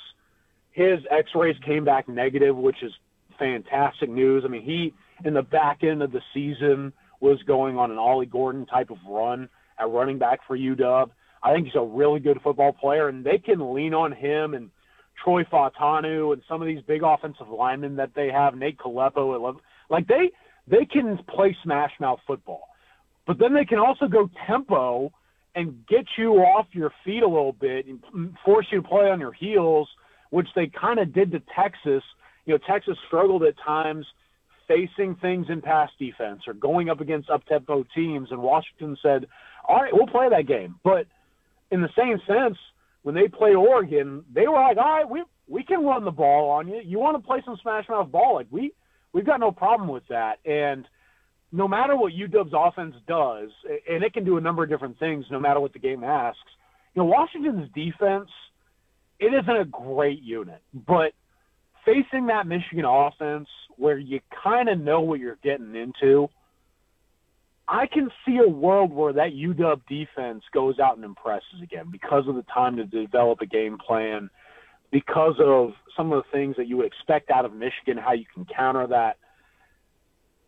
his 0.72 1.00
X-rays 1.12 1.56
came 1.66 1.86
back 1.86 2.10
negative, 2.10 2.56
which 2.56 2.82
is 2.82 2.92
fantastic 3.38 4.10
news. 4.10 4.44
I 4.46 4.50
mean, 4.50 4.64
he 4.64 4.94
in 5.26 5.34
the 5.34 5.44
back 5.44 5.84
end 5.84 6.02
of 6.02 6.12
the 6.12 6.22
season 6.34 6.94
was 7.20 7.42
going 7.44 7.78
on 7.78 7.92
an 7.92 7.98
Ollie 7.98 8.26
Gordon 8.26 8.66
type 8.66 8.90
of 8.90 8.98
run 9.08 9.50
at 9.80 9.90
running 9.90 10.18
back 10.18 10.40
for 10.48 10.58
UW. 10.58 11.10
I 11.44 11.54
think 11.54 11.66
he's 11.66 11.76
a 11.76 11.86
really 11.86 12.20
good 12.20 12.40
football 12.44 12.74
player, 12.74 13.08
and 13.10 13.24
they 13.24 13.38
can 13.38 13.74
lean 13.74 13.94
on 13.94 14.12
him 14.12 14.54
and 14.54 14.70
Troy 15.24 15.44
Fautanu 15.44 16.34
and 16.34 16.42
some 16.50 16.62
of 16.62 16.68
these 16.68 16.82
big 16.88 17.02
offensive 17.04 17.50
linemen 17.50 17.96
that 17.98 18.12
they 18.16 18.30
have, 18.32 18.56
Nate 18.56 18.78
Kalepo. 18.78 19.56
Like 19.90 20.08
they 20.08 20.32
they 20.68 20.86
can 20.86 21.20
play 21.30 21.56
smash 21.64 21.92
mouth 22.00 22.20
football, 22.26 22.64
but 23.28 23.38
then 23.40 23.54
they 23.54 23.66
can 23.66 23.80
also 23.80 24.08
go 24.08 24.30
tempo 24.48 25.12
and 25.56 25.86
get 25.88 26.06
you 26.18 26.34
off 26.36 26.68
your 26.72 26.92
feet 27.06 27.24
a 27.24 27.28
little 27.28 27.54
bit 27.54 27.86
and 27.86 28.36
force 28.44 28.66
you 28.72 28.82
to 28.82 28.88
play 28.88 29.10
on 29.10 29.20
your 29.20 29.34
heels, 29.34 29.88
which 30.32 30.48
they 30.56 30.68
kind 30.68 31.00
of 31.00 31.14
did 31.14 31.32
to 31.32 31.42
Texas. 31.56 32.04
You 32.46 32.56
know, 32.56 32.60
Texas 32.68 32.98
struggled 33.08 33.44
at 33.44 33.56
times 33.64 34.06
facing 34.68 35.16
things 35.16 35.48
in 35.50 35.62
pass 35.62 35.90
defense 36.00 36.42
or 36.48 36.54
going 36.54 36.90
up 36.90 37.02
against 37.02 37.30
up-tempo 37.30 37.86
teams, 37.96 38.30
and 38.32 38.42
Washington 38.42 38.98
said, 39.02 39.28
"All 39.66 39.82
right, 39.82 39.94
we'll 39.94 40.08
play 40.08 40.30
that 40.30 40.48
game." 40.48 40.80
But 40.84 41.08
in 41.72 41.82
the 41.82 41.90
same 41.98 42.20
sense, 42.26 42.58
when 43.04 43.16
they 43.16 43.28
played 43.28 43.56
Oregon, 43.56 44.24
they 44.34 44.48
were 44.48 44.60
like, 44.60 44.78
"All 44.78 44.84
right, 44.84 45.10
we 45.10 45.24
we 45.48 45.64
can 45.64 45.84
run 45.84 46.06
the 46.06 46.12
ball 46.12 46.50
on 46.50 46.68
you. 46.68 46.82
You 46.84 47.00
want 47.00 47.22
to 47.22 47.28
play 47.28 47.42
some 47.46 47.58
smash 47.58 47.88
mouth 47.90 48.12
ball? 48.12 48.36
Like 48.36 48.48
we 48.50 48.74
we've 49.12 49.26
got 49.26 49.40
no 49.40 49.52
problem 49.52 49.90
with 49.90 50.08
that." 50.08 50.40
And 50.46 50.88
no 51.54 51.68
matter 51.68 51.96
what 51.96 52.14
UW's 52.14 52.52
offense 52.52 52.96
does, 53.08 53.50
and 53.88 54.04
it 54.04 54.12
can 54.14 54.26
do 54.26 54.38
a 54.38 54.42
number 54.42 54.64
of 54.64 54.70
different 54.70 54.98
things 54.98 55.24
no 55.30 55.40
matter 55.40 55.60
what 55.60 55.72
the 55.72 55.80
game 55.80 56.04
asks, 56.04 56.40
you 56.96 57.02
know, 57.02 57.06
Washington's 57.06 57.70
defense, 57.76 58.30
it 59.20 59.34
isn't 59.34 59.56
a 59.56 59.66
great 59.66 60.22
unit, 60.24 60.64
but 60.74 61.14
facing 61.86 62.28
that 62.28 62.48
Michigan 62.48 62.86
offense 62.86 63.48
where 63.78 64.00
you 64.00 64.20
kind 64.44 64.68
of 64.68 64.80
know 64.80 65.02
what 65.02 65.20
you're 65.20 65.38
getting 65.44 65.76
into, 65.76 66.28
I 67.68 67.86
can 67.86 68.10
see 68.26 68.40
a 68.44 68.50
world 68.50 68.92
where 68.92 69.14
that 69.14 69.34
UW 69.34 69.80
defense 69.88 70.44
goes 70.54 70.80
out 70.80 70.96
and 70.96 71.06
impresses 71.06 71.62
again 71.62 71.86
because 71.92 72.28
of 72.28 72.36
the 72.36 72.46
time 72.54 72.78
to 72.78 72.86
develop 72.86 73.42
a 73.42 73.46
game 73.46 73.78
plan, 73.78 74.32
because 74.92 75.36
of 75.40 75.72
some 75.96 76.12
of 76.12 76.24
the 76.24 76.38
things 76.38 76.56
that 76.58 76.68
you 76.68 76.78
would 76.78 76.88
expect 76.88 77.30
out 77.30 77.46
of 77.46 77.54
Michigan, 77.54 77.98
how 77.98 78.14
you 78.14 78.26
can 78.34 78.46
counter 78.46 78.88
that. 78.88 79.18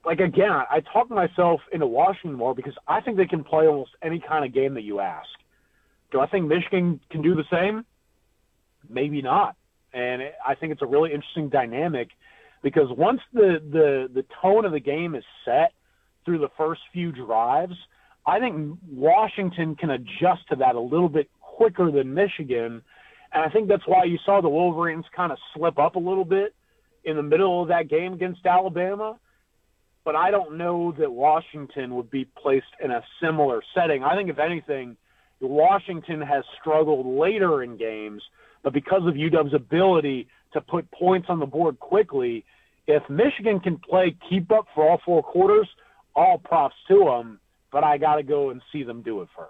Like 0.05 0.19
again, 0.19 0.51
I, 0.51 0.81
talk 0.93 1.09
myself 1.09 1.61
into 1.71 1.87
Washington 1.87 2.33
more 2.37 2.53
because 2.53 2.75
I 2.87 3.01
think 3.01 3.17
they 3.17 3.25
can 3.25 3.43
play 3.43 3.65
almost 3.65 3.91
any 4.03 4.21
kind 4.25 4.45
of 4.45 4.53
game 4.53 4.75
that 4.75 4.83
you 4.83 4.99
ask. 4.99 5.27
Do 6.11 6.19
I 6.19 6.27
think 6.27 6.47
Michigan 6.47 6.99
can 7.09 7.21
do 7.21 7.35
the 7.35 7.43
same? 7.51 7.85
Maybe 8.87 9.21
not. 9.21 9.55
And 9.93 10.21
I 10.45 10.55
think 10.55 10.73
it's 10.73 10.81
a 10.81 10.85
really 10.85 11.11
interesting 11.11 11.49
dynamic 11.49 12.09
because 12.61 12.87
once 12.89 13.21
the, 13.33 13.59
the 13.71 14.09
the 14.13 14.25
tone 14.41 14.65
of 14.65 14.71
the 14.71 14.79
game 14.79 15.15
is 15.15 15.23
set 15.43 15.73
through 16.23 16.39
the 16.39 16.49
first 16.57 16.81
few 16.93 17.11
drives, 17.11 17.75
I 18.27 18.39
think 18.39 18.77
Washington 18.89 19.75
can 19.75 19.89
adjust 19.89 20.47
to 20.49 20.55
that 20.57 20.75
a 20.75 20.79
little 20.79 21.09
bit 21.09 21.29
quicker 21.39 21.91
than 21.91 22.13
Michigan. 22.13 22.81
And 23.33 23.43
I 23.43 23.49
think 23.49 23.67
that's 23.67 23.87
why 23.87 24.03
you 24.03 24.17
saw 24.25 24.41
the 24.41 24.49
Wolverines 24.49 25.05
kind 25.15 25.31
of 25.31 25.37
slip 25.55 25.79
up 25.79 25.95
a 25.95 25.99
little 25.99 26.25
bit 26.25 26.53
in 27.03 27.15
the 27.15 27.23
middle 27.23 27.61
of 27.61 27.69
that 27.69 27.89
game 27.89 28.13
against 28.13 28.45
Alabama 28.45 29.17
but 30.05 30.15
I 30.15 30.31
don't 30.31 30.57
know 30.57 30.93
that 30.99 31.11
Washington 31.11 31.95
would 31.95 32.11
be 32.11 32.25
placed 32.25 32.67
in 32.81 32.91
a 32.91 33.03
similar 33.21 33.61
setting. 33.73 34.03
I 34.03 34.15
think, 34.15 34.29
if 34.29 34.37
anything, 34.37 34.95
Washington 35.41 36.21
has 36.21 36.43
struggled 36.61 37.05
later 37.05 37.63
in 37.63 37.75
games, 37.75 38.21
but 38.63 38.71
because 38.71 39.01
of 39.05 39.15
UW's 39.15 39.53
ability 39.53 40.27
to 40.53 40.61
put 40.61 40.89
points 40.91 41.27
on 41.29 41.39
the 41.39 41.45
board 41.47 41.79
quickly, 41.79 42.45
if 42.87 43.03
Michigan 43.09 43.59
can 43.59 43.77
play 43.77 44.15
keep 44.29 44.51
up 44.51 44.67
for 44.75 44.87
all 44.87 45.01
four 45.03 45.23
quarters, 45.23 45.67
all 46.15 46.37
props 46.37 46.75
to 46.87 46.99
them, 46.99 47.39
but 47.71 47.83
I 47.83 47.97
got 47.97 48.15
to 48.15 48.23
go 48.23 48.51
and 48.51 48.61
see 48.71 48.83
them 48.83 49.01
do 49.01 49.21
it 49.21 49.27
first. 49.35 49.49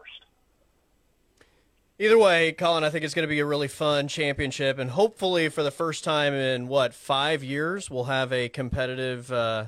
Either 1.99 2.17
way, 2.17 2.51
Collin, 2.51 2.83
I 2.83 2.89
think 2.89 3.05
it's 3.05 3.13
going 3.13 3.27
to 3.27 3.29
be 3.29 3.39
a 3.39 3.45
really 3.45 3.69
fun 3.69 4.07
championship, 4.07 4.79
and 4.79 4.89
hopefully, 4.89 5.47
for 5.47 5.63
the 5.63 5.71
first 5.71 6.03
time 6.03 6.33
in 6.33 6.67
what 6.67 6.93
five 6.93 7.43
years, 7.43 7.89
we'll 7.89 8.05
have 8.05 8.33
a 8.33 8.49
competitive 8.49 9.31
uh, 9.31 9.67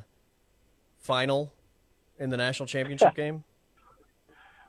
final 1.07 1.53
in 2.19 2.29
the 2.29 2.37
national 2.37 2.67
championship 2.67 3.15
game? 3.15 3.43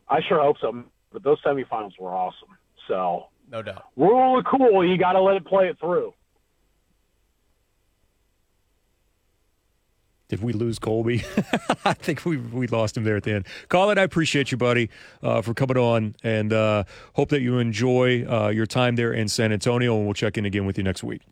I 0.08 0.20
sure 0.26 0.40
hope 0.40 0.56
so. 0.60 0.84
But 1.12 1.22
those 1.22 1.42
semifinals 1.42 1.98
were 1.98 2.14
awesome. 2.14 2.48
So 2.86 3.26
no 3.50 3.60
doubt. 3.62 3.84
Rule 3.96 4.38
of 4.38 4.44
cool. 4.46 4.86
You 4.86 4.96
got 4.96 5.12
to 5.12 5.20
let 5.20 5.36
it 5.36 5.44
play 5.44 5.68
it 5.68 5.78
through. 5.78 6.14
Did 10.28 10.42
we 10.42 10.52
lose 10.52 10.78
Colby? 10.78 11.24
I 11.86 11.94
think 11.94 12.26
we 12.26 12.36
we 12.36 12.66
lost 12.66 12.96
him 12.96 13.04
there 13.04 13.16
at 13.16 13.22
the 13.22 13.32
end. 13.32 13.46
Collin, 13.68 13.96
I 13.96 14.02
appreciate 14.02 14.52
you, 14.52 14.58
buddy, 14.58 14.90
uh, 15.22 15.40
for 15.40 15.54
coming 15.54 15.78
on, 15.78 16.14
and 16.22 16.52
uh, 16.52 16.84
hope 17.14 17.30
that 17.30 17.40
you 17.40 17.58
enjoy 17.58 18.26
uh, 18.26 18.48
your 18.48 18.66
time 18.66 18.96
there 18.96 19.12
in 19.12 19.28
San 19.28 19.52
Antonio. 19.52 19.96
And 19.96 20.04
we'll 20.04 20.14
check 20.14 20.36
in 20.36 20.44
again 20.44 20.66
with 20.66 20.76
you 20.76 20.84
next 20.84 21.02
week. 21.02 21.22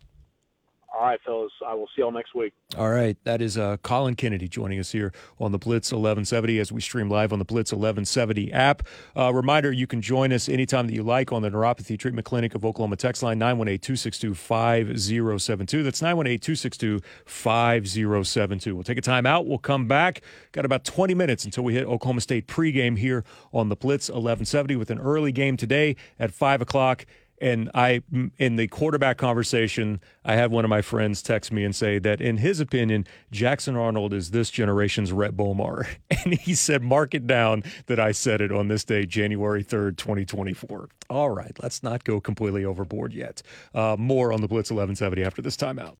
All 1.07 1.13
right, 1.13 1.21
fellas. 1.25 1.53
I 1.65 1.73
will 1.73 1.87
see 1.95 2.03
y'all 2.03 2.11
next 2.11 2.35
week. 2.35 2.53
All 2.77 2.91
right. 2.91 3.17
That 3.23 3.41
is 3.41 3.57
uh, 3.57 3.77
Collin 3.77 4.17
Kennedy 4.17 4.49
joining 4.49 4.81
us 4.81 4.91
here 4.91 5.13
on 5.39 5.53
the 5.53 5.59
Blitz 5.59 5.93
1170 5.93 6.59
as 6.59 6.73
we 6.73 6.81
stream 6.81 7.09
live 7.09 7.33
on 7.33 7.39
the 7.39 7.45
Blitz 7.45 7.71
1170 7.71 8.53
app. 8.53 8.83
Uh, 9.17 9.33
reminder 9.33 9.71
you 9.71 9.87
can 9.87 10.03
join 10.03 10.33
us 10.33 10.49
anytime 10.49 10.89
that 10.89 10.95
you 10.95 11.05
like 11.05 11.31
on 11.31 11.43
the 11.43 11.49
Neuropathy 11.49 11.97
Treatment 11.97 12.25
Clinic 12.25 12.57
of 12.57 12.65
Oklahoma 12.65 12.97
text 12.97 13.23
line 13.23 13.39
918 13.39 13.79
262 13.79 14.35
5072. 14.35 15.85
That's 15.85 16.03
918 16.03 16.41
262 16.41 17.01
5072. 17.25 18.75
We'll 18.75 18.83
take 18.83 18.99
a 18.99 19.01
time 19.01 19.27
out. 19.27 19.47
We'll 19.47 19.59
come 19.59 19.87
back. 19.87 20.23
Got 20.51 20.65
about 20.65 20.85
20 20.85 21.15
minutes 21.15 21.45
until 21.45 21.63
we 21.63 21.75
hit 21.75 21.87
Oklahoma 21.87 22.21
State 22.21 22.49
pregame 22.49 22.99
here 22.99 23.23
on 23.53 23.69
the 23.69 23.77
Blitz 23.77 24.09
1170 24.09 24.75
with 24.75 24.91
an 24.91 24.99
early 24.99 25.31
game 25.31 25.57
today 25.57 25.95
at 26.19 26.33
5 26.33 26.63
o'clock. 26.63 27.07
And 27.41 27.71
I, 27.75 28.03
in 28.39 28.57
the 28.57 28.67
quarterback 28.69 29.19
conversation, 29.19 30.01
I 30.25 30.35
had 30.35 30.51
one 30.51 30.65
of 30.65 30.69
my 30.69 30.83
friends 30.83 31.23
text 31.23 31.53
me 31.53 31.65
and 31.65 31.75
say 31.75 31.99
that, 31.99 32.21
in 32.21 32.39
his 32.39 32.61
opinion, 32.61 33.07
Jackson 33.31 33.77
Arnold 33.77 34.13
is 34.13 34.31
this 34.31 34.51
generation's 34.51 35.13
Rhett 35.13 35.37
Bomar. 35.37 35.87
And 36.25 36.35
he 36.35 36.55
said, 36.55 36.83
mark 36.83 37.15
it 37.15 37.27
down 37.27 37.63
that 37.87 38.01
I 38.01 38.11
said 38.11 38.41
it 38.41 38.51
on 38.51 38.67
this 38.67 38.85
day, 38.85 39.07
January 39.07 39.63
3rd, 39.63 39.97
2024. 39.97 40.89
All 41.09 41.31
right, 41.31 41.57
let's 41.63 41.85
not 41.85 42.03
go 42.03 42.21
completely 42.21 42.65
overboard 42.65 43.13
yet. 43.13 43.43
Uh, 43.73 43.97
more 43.97 44.33
on 44.33 44.41
the 44.41 44.49
Blitz 44.49 44.71
1170 44.71 45.23
after 45.23 45.41
this 45.43 45.57
timeout. 45.57 45.95